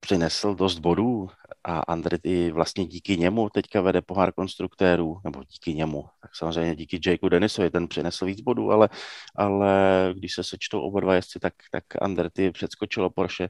přinesl 0.00 0.54
dost 0.54 0.78
bodů 0.78 1.28
a 1.64 1.80
Andretti 1.80 2.50
vlastně 2.50 2.86
díky 2.86 3.16
němu 3.16 3.48
teďka 3.50 3.80
vede 3.80 4.02
pohár 4.02 4.32
konstruktérů, 4.32 5.20
nebo 5.24 5.44
díky 5.44 5.74
němu, 5.74 6.04
tak 6.22 6.36
samozřejmě 6.36 6.76
díky 6.76 7.00
Jakeu 7.06 7.28
Dennisovi, 7.28 7.70
ten 7.70 7.88
přinesl 7.88 8.26
víc 8.26 8.40
bodů, 8.40 8.72
ale, 8.72 8.88
ale 9.36 9.70
když 10.16 10.34
se 10.34 10.44
sečtou 10.44 10.80
oba 10.80 11.00
dva 11.00 11.14
jezdci, 11.14 11.38
tak, 11.40 11.54
tak 11.72 11.84
Andretti 12.02 12.50
předskočilo 12.50 13.10
Porsche. 13.10 13.48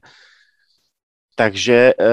Takže 1.35 1.93
uh, 1.93 2.05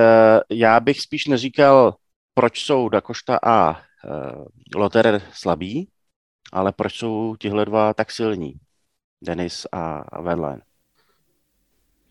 já 0.51 0.81
bych 0.81 1.01
spíš 1.01 1.27
neříkal, 1.27 1.95
proč 2.35 2.65
jsou 2.65 2.89
Dakošta 2.89 3.39
a 3.43 3.71
uh, 3.71 4.45
Lotterer 4.77 5.23
slabí, 5.33 5.89
ale 6.53 6.73
proč 6.73 6.95
jsou 6.95 7.37
tihle 7.37 7.65
dva 7.65 7.95
tak 7.95 8.11
silní, 8.11 8.55
Dennis 9.25 9.67
a, 9.73 10.05
Verlaine. 10.23 10.63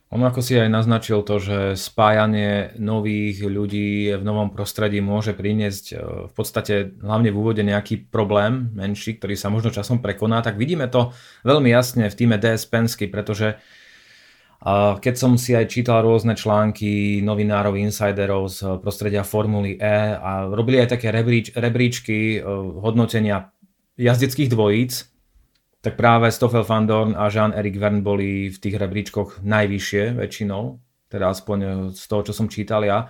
Ono 0.08 0.24
ako 0.24 0.39
si 0.39 0.56
aj 0.56 0.72
naznačil 0.72 1.20
to, 1.28 1.36
že 1.36 1.76
spájanie 1.76 2.80
nových 2.80 3.43
ľudí 3.43 4.15
v 4.15 4.24
novom 4.24 4.56
prostredí 4.56 5.04
môže 5.04 5.36
priniesť 5.36 5.86
e, 5.91 5.96
v 6.32 6.34
podstate 6.34 6.96
hlavne 7.04 7.28
v 7.28 7.36
úvode 7.36 7.60
nejaký 7.60 8.08
problém 8.08 8.72
menší, 8.72 9.20
ktorý 9.20 9.36
sa 9.36 9.52
možno 9.52 9.67
časom 9.67 10.00
prekoná, 10.00 10.39
tak 10.39 10.56
vidíme 10.56 10.88
to 10.88 11.12
veľmi 11.43 11.67
jasne 11.67 12.08
v 12.08 12.15
týme 12.15 12.39
DS 12.39 12.63
Pensky, 12.72 13.12
pretože 13.12 13.60
keď 14.65 15.13
som 15.13 15.38
si 15.38 15.54
aj 15.54 15.70
čítal 15.70 16.02
rôzne 16.02 16.34
články 16.34 17.22
novinárov, 17.22 17.78
insiderov 17.78 18.50
z 18.50 18.82
prostredia 18.82 19.22
Formuly 19.22 19.78
E 19.78 20.17
a 20.17 20.50
robili 20.50 20.82
aj 20.82 20.98
také 20.98 21.13
rebríč, 21.13 21.54
rebríčky 21.54 22.38
e, 22.38 22.39
hodnotenia 22.82 23.54
jazdeckých 24.02 24.50
dvojíc, 24.50 25.06
tak 25.86 25.93
práve 25.93 26.34
Stoffel 26.34 26.65
van 26.65 26.89
Dorn 26.89 27.13
a 27.13 27.30
Jean-Eric 27.30 27.78
Verne 27.78 28.02
boli 28.02 28.50
v 28.50 28.58
tých 28.58 28.76
rebríčkoch 28.82 29.46
najvyššie 29.46 30.17
väčšinou, 30.17 30.63
teda 31.08 31.30
aspoň 31.32 31.58
z 31.93 32.04
toho, 32.10 32.22
čo 32.26 32.34
som 32.34 32.50
čítal 32.50 32.82
ja. 32.82 33.08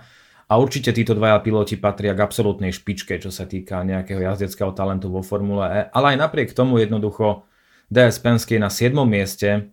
A 0.48 0.56
určite 0.56 0.96
títo 0.96 1.12
dvaja 1.12 1.40
piloti 1.44 1.76
patria 1.76 2.16
k 2.16 2.24
absolútnej 2.24 2.72
špičke, 2.72 3.20
čo 3.20 3.28
sa 3.28 3.44
týka 3.44 3.84
nejakého 3.84 4.20
jazdeckého 4.20 4.72
talentu 4.72 5.12
vo 5.12 5.20
Formule 5.20 5.64
E. 5.68 5.80
Ale 5.92 6.16
aj 6.16 6.28
napriek 6.28 6.56
tomu 6.56 6.80
jednoducho 6.80 7.44
DS 7.92 8.20
Penske 8.20 8.56
je 8.56 8.60
na 8.60 8.72
7. 8.72 8.96
mieste, 9.04 9.72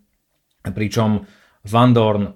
pričom 0.64 1.24
Van 1.66 1.92
Dorn 1.94 2.30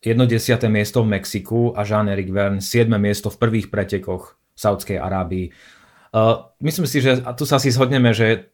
1 0.00 0.16
desiate 0.24 0.68
miesto 0.72 1.04
v 1.04 1.20
Mexiku 1.20 1.76
a 1.76 1.84
Jean-Eric 1.84 2.32
Verne 2.32 2.64
7. 2.64 2.88
miesto 2.96 3.28
v 3.28 3.36
prvých 3.36 3.68
pretekoch 3.68 4.40
v 4.56 4.58
Saudskej 4.58 4.96
Arábii. 4.96 5.52
Uh, 6.10 6.48
myslím 6.64 6.88
si, 6.88 7.04
že 7.04 7.20
tu 7.36 7.44
sa 7.44 7.60
asi 7.60 7.68
zhodneme, 7.68 8.16
že 8.16 8.50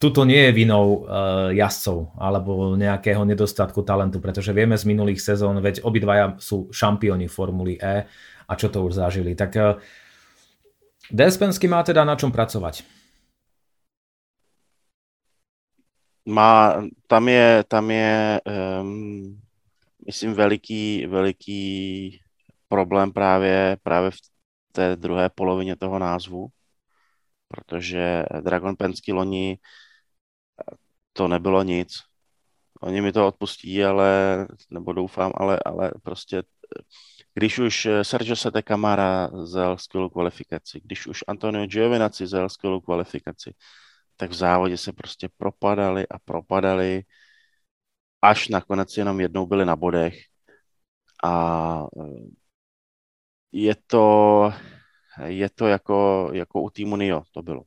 tuto 0.00 0.24
nie 0.24 0.48
je 0.48 0.52
vinou 0.56 1.04
uh, 1.04 1.52
jazdcov 1.52 2.16
alebo 2.16 2.74
nejakého 2.80 3.20
nedostatku 3.28 3.84
talentu, 3.84 4.18
pretože 4.24 4.56
vieme 4.56 4.80
z 4.80 4.88
minulých 4.88 5.20
sezón, 5.20 5.60
veď 5.60 5.84
obidvaja 5.84 6.40
sú 6.40 6.72
šampióni 6.72 7.28
Formuly 7.28 7.76
E 7.76 8.08
a 8.48 8.52
čo 8.56 8.72
to 8.72 8.80
už 8.80 8.96
zažili. 8.96 9.36
Tak 9.36 9.50
uh, 9.60 9.76
Despensky 11.12 11.68
má 11.68 11.84
teda 11.84 12.04
na 12.04 12.16
čom 12.16 12.28
pracovať. 12.28 12.84
Má, 16.28 16.84
tam 17.08 17.24
je, 17.24 17.64
tam 17.64 17.84
je 17.88 18.12
um, 18.44 19.40
myslím, 20.08 20.34
veliký, 20.34 21.06
veliký 21.06 22.20
problém 22.68 23.12
právě, 23.12 23.76
právě 23.82 24.10
v 24.10 24.16
té 24.72 24.96
druhé 24.96 25.30
polovině 25.30 25.76
toho 25.76 25.98
názvu, 25.98 26.48
protože 27.48 28.24
Dragon 28.40 28.76
Pensky 28.76 29.12
loni 29.12 29.58
to 31.12 31.28
nebylo 31.28 31.62
nic. 31.62 31.92
Oni 32.80 33.00
mi 33.00 33.12
to 33.12 33.26
odpustí, 33.26 33.84
ale, 33.84 34.46
nebo 34.70 34.92
doufám, 34.92 35.32
ale, 35.34 35.58
ale 35.64 35.90
prostě 36.02 36.42
když 37.34 37.58
už 37.58 37.88
Sergio 38.02 38.36
Sete 38.36 38.62
Camara 38.62 39.30
zel 39.44 39.78
skvělou 39.78 40.08
kvalifikaci, 40.08 40.80
když 40.84 41.06
už 41.06 41.24
Antonio 41.28 41.66
Giovinazzi 41.66 42.26
zel 42.26 42.48
skvělou 42.48 42.80
kvalifikaci, 42.80 43.54
tak 44.16 44.30
v 44.30 44.34
závodě 44.34 44.76
se 44.76 44.92
prostě 44.92 45.28
propadali 45.36 46.08
a 46.08 46.18
propadali, 46.18 47.02
až 48.22 48.48
nakonec 48.48 48.96
jenom 48.96 49.20
jednou 49.20 49.46
byli 49.46 49.64
na 49.64 49.76
bodech 49.76 50.14
a 51.24 51.86
je 53.52 53.74
to, 53.86 54.52
je 55.24 55.50
to 55.50 55.66
jako, 55.66 56.30
jako 56.32 56.62
u 56.62 56.70
týmu 56.70 56.96
NIO 56.96 57.22
to 57.32 57.42
bylo. 57.42 57.62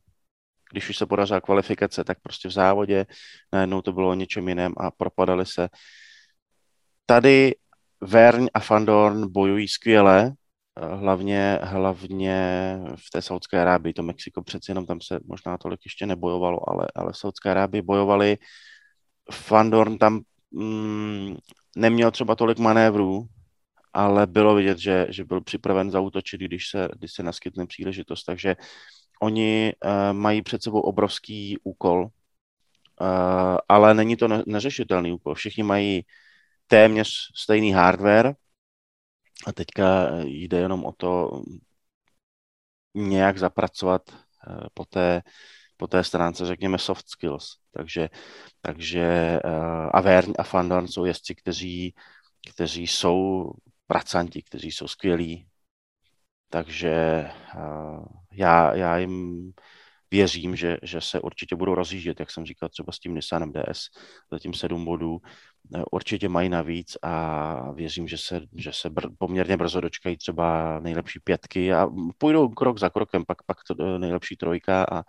Když 0.71 0.89
už 0.89 0.97
se 0.97 1.05
podařila 1.05 1.41
kvalifikace, 1.41 2.03
tak 2.03 2.19
prostě 2.21 2.47
v 2.47 2.51
závodě 2.51 3.05
najednou 3.53 3.81
to 3.81 3.93
bylo 3.93 4.09
o 4.09 4.13
něčem 4.13 4.49
jiném 4.49 4.73
a 4.77 4.91
propadali 4.91 5.45
se. 5.45 5.69
Tady 7.05 7.55
Vern 8.01 8.47
a 8.53 8.59
Fandorn 8.59 9.31
bojují 9.31 9.67
skvěle, 9.67 10.33
hlavně, 10.77 11.59
hlavně 11.63 12.77
v 12.95 13.09
té 13.11 13.21
Saudské 13.21 13.61
Arábii, 13.61 13.93
to 13.93 14.03
Mexiko 14.03 14.43
přeci 14.43 14.71
jenom 14.71 14.85
tam 14.85 15.01
se 15.01 15.19
možná 15.25 15.57
tolik 15.57 15.79
ještě 15.85 16.05
nebojovalo, 16.05 16.69
ale, 16.69 16.87
ale 16.95 17.11
v 17.13 17.17
Saudské 17.17 17.51
Arábii 17.51 17.81
bojovali. 17.81 18.37
Fandorn 19.31 19.97
tam 19.97 20.21
mm, 20.51 21.37
neměl 21.75 22.11
třeba 22.11 22.35
tolik 22.35 22.59
manévrů, 22.59 23.27
ale 23.93 24.27
bylo 24.27 24.55
vidět, 24.55 24.77
že, 24.77 25.07
že 25.09 25.25
byl 25.25 25.41
připraven 25.41 25.91
zautočit, 25.91 26.41
když 26.41 26.69
se, 26.69 26.89
když 26.97 27.13
se 27.13 27.23
naskytne 27.23 27.65
příležitost. 27.65 28.23
Takže 28.23 28.55
oni 29.21 29.73
uh, 29.85 29.91
mají 30.17 30.41
před 30.41 30.63
sebou 30.63 30.79
obrovský 30.79 31.57
úkol, 31.63 32.03
uh, 32.03 33.57
ale 33.69 33.93
není 33.93 34.15
to 34.15 34.27
ne- 34.27 34.43
neřešitelný 34.47 35.11
úkol. 35.11 35.35
Všichni 35.35 35.63
mají 35.63 36.05
téměř 36.67 37.31
stejný 37.35 37.71
hardware 37.71 38.35
a 39.47 39.51
teďka 39.51 40.09
jde 40.23 40.57
jenom 40.57 40.85
o 40.85 40.91
to 40.91 41.41
nějak 42.93 43.37
zapracovat 43.37 44.01
uh, 44.11 44.65
po 44.73 44.85
té, 44.85 45.21
po 45.81 45.87
té 45.87 46.03
stránce, 46.03 46.45
řekněme, 46.45 46.77
soft 46.77 47.09
skills. 47.09 47.57
Takže, 47.71 48.09
takže 48.61 49.39
uh, 49.45 49.89
Avern 49.93 50.33
a 50.39 50.43
Fandorn 50.43 50.87
jsou 50.87 51.05
jezdci, 51.05 51.35
kteří, 51.35 51.95
kteří 52.53 52.87
jsou 52.87 53.51
pracanti, 53.87 54.41
kteří 54.41 54.71
jsou 54.71 54.87
skvělí. 54.87 55.47
Takže 56.49 57.25
uh, 57.55 58.05
já, 58.31 58.75
já 58.75 58.97
jim 58.97 59.53
věřím, 60.11 60.55
že, 60.55 60.77
že 60.83 61.01
se 61.01 61.21
určitě 61.21 61.55
budou 61.55 61.75
rozjíždět, 61.75 62.19
jak 62.19 62.31
jsem 62.31 62.45
říkal, 62.45 62.69
třeba 62.69 62.91
s 62.91 62.99
tím 62.99 63.15
Nissanem 63.15 63.51
DS, 63.51 63.89
zatím 64.31 64.53
sedm 64.53 64.85
bodů, 64.85 65.17
určitě 65.91 66.29
mají 66.29 66.49
navíc 66.49 66.97
a 67.01 67.71
věřím, 67.71 68.07
že 68.07 68.17
se, 68.17 68.41
že 68.55 68.71
se 68.73 68.89
br- 68.89 69.15
poměrně 69.17 69.57
brzo 69.57 69.81
dočkají 69.81 70.17
třeba 70.17 70.79
nejlepší 70.79 71.19
pětky 71.19 71.73
a 71.73 71.87
půjdou 72.17 72.49
krok 72.49 72.79
za 72.79 72.89
krokem, 72.89 73.25
pak, 73.25 73.43
pak 73.43 73.57
to 73.67 73.97
nejlepší 73.97 74.35
trojka 74.35 74.85
a, 74.91 75.03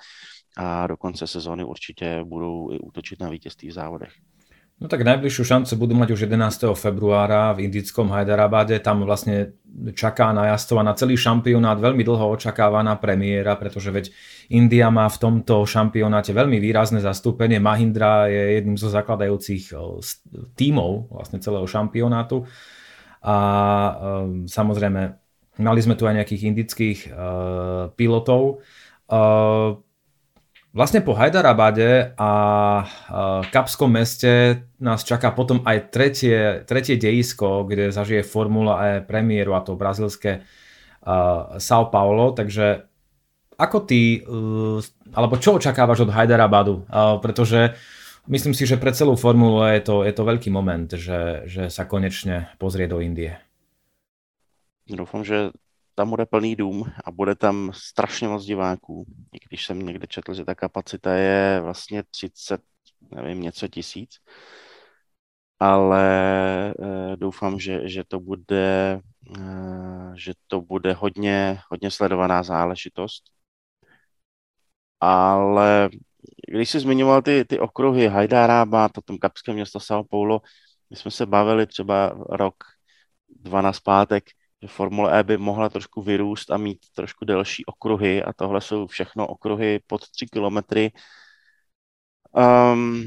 a 0.57 0.87
do 0.87 0.97
konce 0.97 1.27
sezóny 1.27 1.65
určitě 1.65 2.25
budou 2.25 2.73
i 2.73 2.79
útočit 2.79 3.21
na 3.21 3.29
vítězství 3.29 3.69
v 3.69 3.73
závodech. 3.73 4.13
No 4.83 4.91
tak 4.91 5.07
najbližšiu 5.07 5.47
šancu 5.47 5.79
budú 5.79 5.95
mať 5.95 6.11
už 6.11 6.27
11. 6.27 6.75
februára 6.75 7.55
v 7.55 7.71
indickom 7.71 8.11
Hyderabade. 8.11 8.75
Tam 8.83 9.07
vlastne 9.07 9.55
čaká 9.95 10.35
na 10.35 10.51
a 10.51 10.83
na 10.83 10.95
celý 10.99 11.15
šampionát 11.15 11.79
veľmi 11.79 12.03
dlho 12.03 12.35
očakávaná 12.35 12.99
premiéra, 12.99 13.55
pretože 13.55 13.95
veď 13.95 14.11
India 14.51 14.91
má 14.91 15.07
v 15.07 15.23
tomto 15.23 15.63
šampionáte 15.63 16.35
veľmi 16.35 16.59
výrazné 16.59 16.99
zastúpenie. 16.99 17.63
Mahindra 17.63 18.27
je 18.27 18.59
jedným 18.59 18.75
zo 18.75 18.91
zakladajúcich 18.91 19.71
tímov 20.59 21.15
vlastne 21.15 21.39
celého 21.39 21.67
šampionátu. 21.71 22.43
A 23.23 23.37
um, 24.27 24.51
samozrejme, 24.51 25.15
mali 25.63 25.79
sme 25.79 25.95
tu 25.95 26.11
aj 26.11 26.19
nejakých 26.19 26.43
indických 26.43 26.99
uh, 27.07 27.95
pilotov. 27.95 28.67
Uh, 29.07 29.79
Vlastne 30.73 31.05
po 31.05 31.13
Hyderabade 31.13 32.17
a 32.17 32.31
Kapskom 33.53 33.93
meste 33.93 34.65
nás 34.81 35.05
čaká 35.05 35.29
potom 35.29 35.61
aj 35.69 35.93
tretie, 35.93 36.65
tretie 36.65 36.97
dejisko, 36.97 37.69
kde 37.69 37.93
zažije 37.93 38.25
Formula 38.25 38.81
E 38.89 39.05
premiéru 39.05 39.53
a 39.53 39.61
to 39.61 39.77
brazilské 39.77 40.41
uh, 40.41 41.61
São 41.61 41.93
Paulo, 41.93 42.33
takže 42.33 42.89
ako 43.61 43.79
ty, 43.85 44.25
uh, 44.25 44.81
alebo 45.13 45.37
čo 45.37 45.61
očakávaš 45.61 46.09
od 46.09 46.15
Hyderabadu? 46.17 46.89
Uh, 46.89 47.21
pretože 47.21 47.77
myslím 48.33 48.57
si, 48.57 48.65
že 48.65 48.81
pre 48.81 48.97
celú 48.97 49.13
Formulu 49.13 49.69
E 49.69 49.77
je 49.77 49.83
to, 49.85 50.09
je 50.09 50.13
to 50.17 50.25
veľký 50.25 50.49
moment, 50.49 50.89
že, 50.89 51.45
že 51.53 51.69
sa 51.69 51.85
konečne 51.85 52.49
pozrie 52.57 52.89
do 52.89 52.97
Indie. 53.05 53.37
Doufám, 54.89 55.21
že 55.21 55.53
tam 55.95 56.11
bude 56.11 56.27
plný 56.27 56.57
dům 56.57 56.85
a 57.05 57.11
bude 57.11 57.35
tam 57.35 57.71
strašně 57.75 58.29
moc 58.29 58.45
diváků. 58.45 59.05
I 59.33 59.39
když 59.49 59.67
jsem 59.67 59.79
někde 59.79 60.07
četl, 60.07 60.35
že 60.35 60.45
ta 60.45 60.55
kapacita 60.55 61.15
je 61.15 61.61
vlastně 61.61 62.03
30, 62.03 62.61
nevím, 63.11 63.41
něco 63.43 63.69
tisíc, 63.69 64.11
ale 65.61 66.05
e, 66.71 67.17
doufám, 67.17 67.59
že, 67.59 67.89
že 67.89 68.05
to 68.05 68.21
bude, 68.21 69.01
e, 69.39 69.43
že 70.17 70.33
to 70.47 70.61
bude 70.61 70.93
hodně, 70.93 71.59
hodně 71.71 71.91
sledovaná 71.91 72.43
záležitost. 72.43 73.25
Ale 75.01 75.91
když 76.49 76.71
jsi 76.71 76.81
zmiňoval 76.81 77.23
ty, 77.23 77.45
ty 77.45 77.59
okruhy 77.59 78.09
Hajdárába, 78.09 78.89
to 78.89 79.03
tom 79.03 79.19
kapské 79.19 79.53
město 79.53 79.79
São 79.79 80.05
Paulo, 80.11 80.41
my 80.91 80.97
jsme 80.97 81.11
se 81.11 81.27
bavili 81.27 81.67
třeba 81.67 82.15
rok, 82.29 82.55
dva 83.29 83.63
na 83.63 83.73
zpátek, 83.73 84.25
že 84.63 84.69
Formule 84.69 85.21
E 85.21 85.23
by 85.23 85.39
mohla 85.39 85.69
trošku 85.69 86.03
vyrůst 86.03 86.51
a 86.51 86.57
mít 86.57 86.79
trošku 86.95 87.25
delší 87.25 87.65
okruhy 87.65 88.23
a 88.23 88.33
tohle 88.33 88.61
jsou 88.61 88.87
všechno 88.87 89.27
okruhy 89.27 89.81
pod 89.87 90.09
3 90.11 90.27
kilometry. 90.27 90.93
Um, 92.33 93.05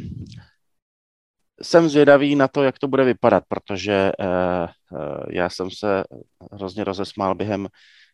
jsem 1.62 1.90
zvědavý 1.90 2.36
na 2.36 2.48
to, 2.48 2.64
jak 2.64 2.80
to 2.80 2.88
bude 2.88 3.04
vypadat, 3.04 3.44
protože 3.48 4.12
uh, 4.20 5.00
uh, 5.00 5.24
já 5.32 5.50
jsem 5.50 5.72
se 5.72 6.04
hrozně 6.52 6.84
rozesmál 6.84 7.36
během, 7.36 7.68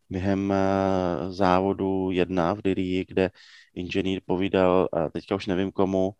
během 0.09 0.49
uh, 0.49 1.31
závodu 1.31 2.11
jedna 2.11 2.53
v 2.53 2.61
Dirii, 2.61 3.05
kde 3.05 3.31
inženýr 3.73 4.21
povídal, 4.25 4.87
uh, 4.91 5.09
teďka 5.09 5.35
už 5.35 5.47
nevím 5.47 5.71
komu, 5.71 6.11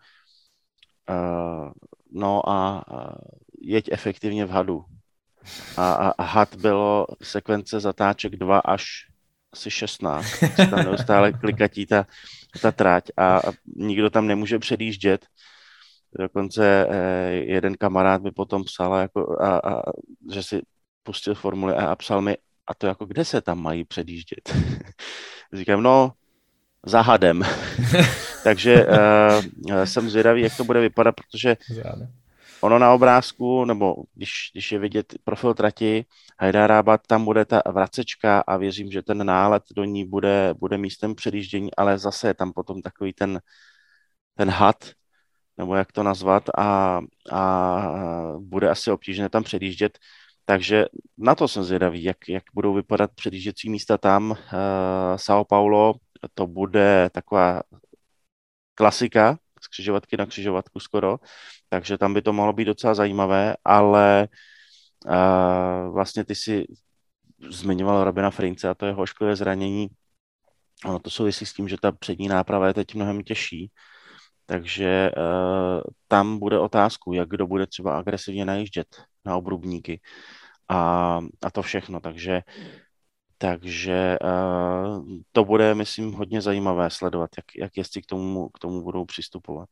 uh, 1.09 1.71
no 2.11 2.49
a 2.49 2.83
uh, 2.91 3.15
jeď 3.61 3.85
efektivně 3.91 4.45
v 4.45 4.49
hadu 4.49 4.85
a, 5.77 5.93
a, 5.93 6.23
had 6.23 6.55
bylo 6.55 7.07
sekvence 7.23 7.79
zatáček 7.79 8.35
2 8.35 8.59
až 8.59 9.07
asi 9.53 9.71
16. 9.71 10.25
Tam 10.69 10.83
neustále 10.85 11.33
klikatí 11.33 11.85
ta, 11.85 12.05
ta 12.61 12.71
trať 12.71 13.03
a, 13.17 13.37
a 13.37 13.51
nikdo 13.75 14.09
tam 14.09 14.27
nemůže 14.27 14.59
předjíždět. 14.59 15.25
Dokonce 16.19 16.87
eh, 16.89 17.31
jeden 17.31 17.73
kamarád 17.77 18.21
mi 18.21 18.31
potom 18.31 18.63
psal, 18.63 18.95
jako, 18.95 19.41
a, 19.41 19.57
a, 19.57 19.81
že 20.31 20.43
si 20.43 20.61
pustil 21.03 21.35
formuli 21.35 21.73
a, 21.73 21.85
a 21.85 21.95
psal 21.95 22.21
mi, 22.21 22.37
a 22.67 22.73
to 22.73 22.87
jako 22.87 23.05
kde 23.05 23.25
se 23.25 23.41
tam 23.41 23.61
mají 23.61 23.83
předjíždět? 23.83 24.55
Říkám, 25.53 25.83
no, 25.83 26.11
za 26.85 27.01
hadem. 27.01 27.41
Takže 28.43 28.85
uh, 28.85 29.83
jsem 29.83 30.09
zvědavý, 30.09 30.41
jak 30.41 30.57
to 30.57 30.63
bude 30.63 30.79
vypadat, 30.79 31.15
protože 31.15 31.57
ono 32.61 32.79
na 32.79 32.93
obrázku, 32.93 33.65
nebo 33.65 33.95
když, 34.13 34.49
když 34.53 34.71
je 34.71 34.79
vidět 34.79 35.13
profil 35.23 35.53
trati 35.53 36.05
Hyderabad, 36.41 37.01
tam 37.07 37.25
bude 37.25 37.45
ta 37.45 37.61
vracečka 37.71 38.39
a 38.39 38.57
věřím, 38.57 38.91
že 38.91 39.01
ten 39.01 39.25
nálet 39.25 39.63
do 39.75 39.83
ní 39.83 40.05
bude, 40.05 40.53
bude 40.59 40.77
místem 40.77 41.15
předjíždění, 41.15 41.75
ale 41.75 41.97
zase 41.97 42.27
je 42.27 42.33
tam 42.33 42.53
potom 42.53 42.81
takový 42.81 43.13
ten, 43.13 43.41
ten 44.35 44.49
had, 44.49 44.85
nebo 45.57 45.75
jak 45.75 45.91
to 45.91 46.03
nazvat, 46.03 46.49
a, 46.57 46.99
a 47.31 48.33
bude 48.39 48.69
asi 48.69 48.91
obtížné 48.91 49.29
tam 49.29 49.43
předjíždět. 49.43 49.97
Takže 50.45 50.85
na 51.17 51.35
to 51.35 51.47
jsem 51.47 51.63
zvědavý, 51.63 52.03
jak, 52.03 52.17
jak 52.29 52.43
budou 52.53 52.73
vypadat 52.73 53.11
předjížděcí 53.15 53.69
místa 53.69 53.97
tam. 53.97 54.31
Uh, 54.31 54.37
São 55.15 55.45
Paulo, 55.49 55.93
to 56.33 56.47
bude 56.47 57.09
taková 57.13 57.61
klasika, 58.75 59.37
z 59.61 59.67
křižovatky 59.67 60.17
na 60.17 60.25
křižovatku 60.25 60.79
skoro, 60.79 61.17
takže 61.69 61.97
tam 61.97 62.13
by 62.13 62.21
to 62.21 62.33
mohlo 62.33 62.53
být 62.53 62.65
docela 62.65 62.93
zajímavé, 62.93 63.55
ale 63.65 64.27
uh, 65.05 65.93
vlastně 65.93 66.25
ty 66.25 66.35
si 66.35 66.65
zmiňoval 67.49 68.03
Robina 68.03 68.31
Frince 68.31 68.69
a 68.69 68.73
to 68.73 68.85
jeho 68.85 69.01
ošklivé 69.01 69.35
zranění. 69.35 69.87
Ono 70.85 70.99
to 70.99 71.09
souvisí 71.09 71.45
s 71.45 71.53
tím, 71.53 71.67
že 71.67 71.77
ta 71.81 71.91
přední 71.91 72.27
náprava 72.27 72.67
je 72.67 72.73
teď 72.73 72.95
mnohem 72.95 73.21
těžší, 73.21 73.71
takže 74.45 75.11
uh, 75.17 75.81
tam 76.07 76.39
bude 76.39 76.59
otázku, 76.59 77.13
jak 77.13 77.29
kdo 77.29 77.47
bude 77.47 77.67
třeba 77.67 77.97
agresivně 77.97 78.45
najíždět 78.45 78.87
na 79.25 79.35
obrubníky 79.35 80.01
a, 80.69 81.19
a 81.43 81.51
to 81.51 81.61
všechno. 81.61 81.99
Takže 81.99 82.41
takže 83.41 84.21
uh, 84.21 85.01
to 85.31 85.41
bude, 85.45 85.75
myslím, 85.75 86.13
hodně 86.13 86.41
zajímavé 86.41 86.89
sledovat, 86.89 87.29
jak, 87.37 87.45
jak 87.57 87.77
jestli 87.77 88.01
k 88.01 88.05
tomu, 88.05 88.49
k 88.49 88.59
tomu 88.59 88.81
budou 88.81 89.05
přistupovat. 89.05 89.69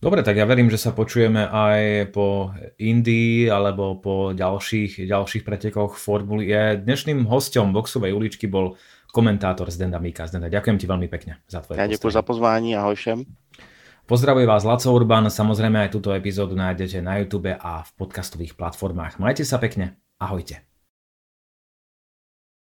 Dobre, 0.00 0.24
tak 0.24 0.32
ja 0.40 0.48
verím, 0.48 0.72
že 0.72 0.80
sa 0.80 0.96
počujeme 0.96 1.44
aj 1.44 2.08
po 2.16 2.56
Indii 2.80 3.52
alebo 3.52 4.00
po 4.00 4.32
ďalších, 4.32 5.04
ďalších 5.04 5.44
pretekoch 5.44 6.00
Formuly 6.00 6.48
E. 6.48 6.80
Dnešným 6.80 7.28
hostom 7.28 7.76
boxovej 7.76 8.16
uličky 8.16 8.48
bol 8.48 8.80
komentátor 9.12 9.68
Zdenda 9.68 10.00
Mika. 10.00 10.24
Zdenda, 10.24 10.48
ďakujem 10.48 10.80
ti 10.80 10.88
veľmi 10.88 11.08
pekne 11.12 11.44
za 11.44 11.60
tvoje 11.60 11.84
Ja 11.84 11.84
ďakujem 11.84 12.16
za 12.16 12.24
pozvání, 12.24 12.80
ahoj 12.80 12.96
všem. 12.96 13.18
Pozdravuje 14.08 14.48
vás 14.48 14.64
Laco 14.64 14.88
Urban, 14.88 15.28
samozrejme 15.28 15.84
aj 15.84 15.92
túto 15.92 16.16
epizódu 16.16 16.56
nájdete 16.56 17.04
na 17.04 17.20
YouTube 17.20 17.52
a 17.52 17.84
v 17.84 17.90
podcastových 17.92 18.56
platformách. 18.56 19.20
Majte 19.20 19.44
sa 19.44 19.60
pekne, 19.60 20.00
ahojte. 20.16 20.67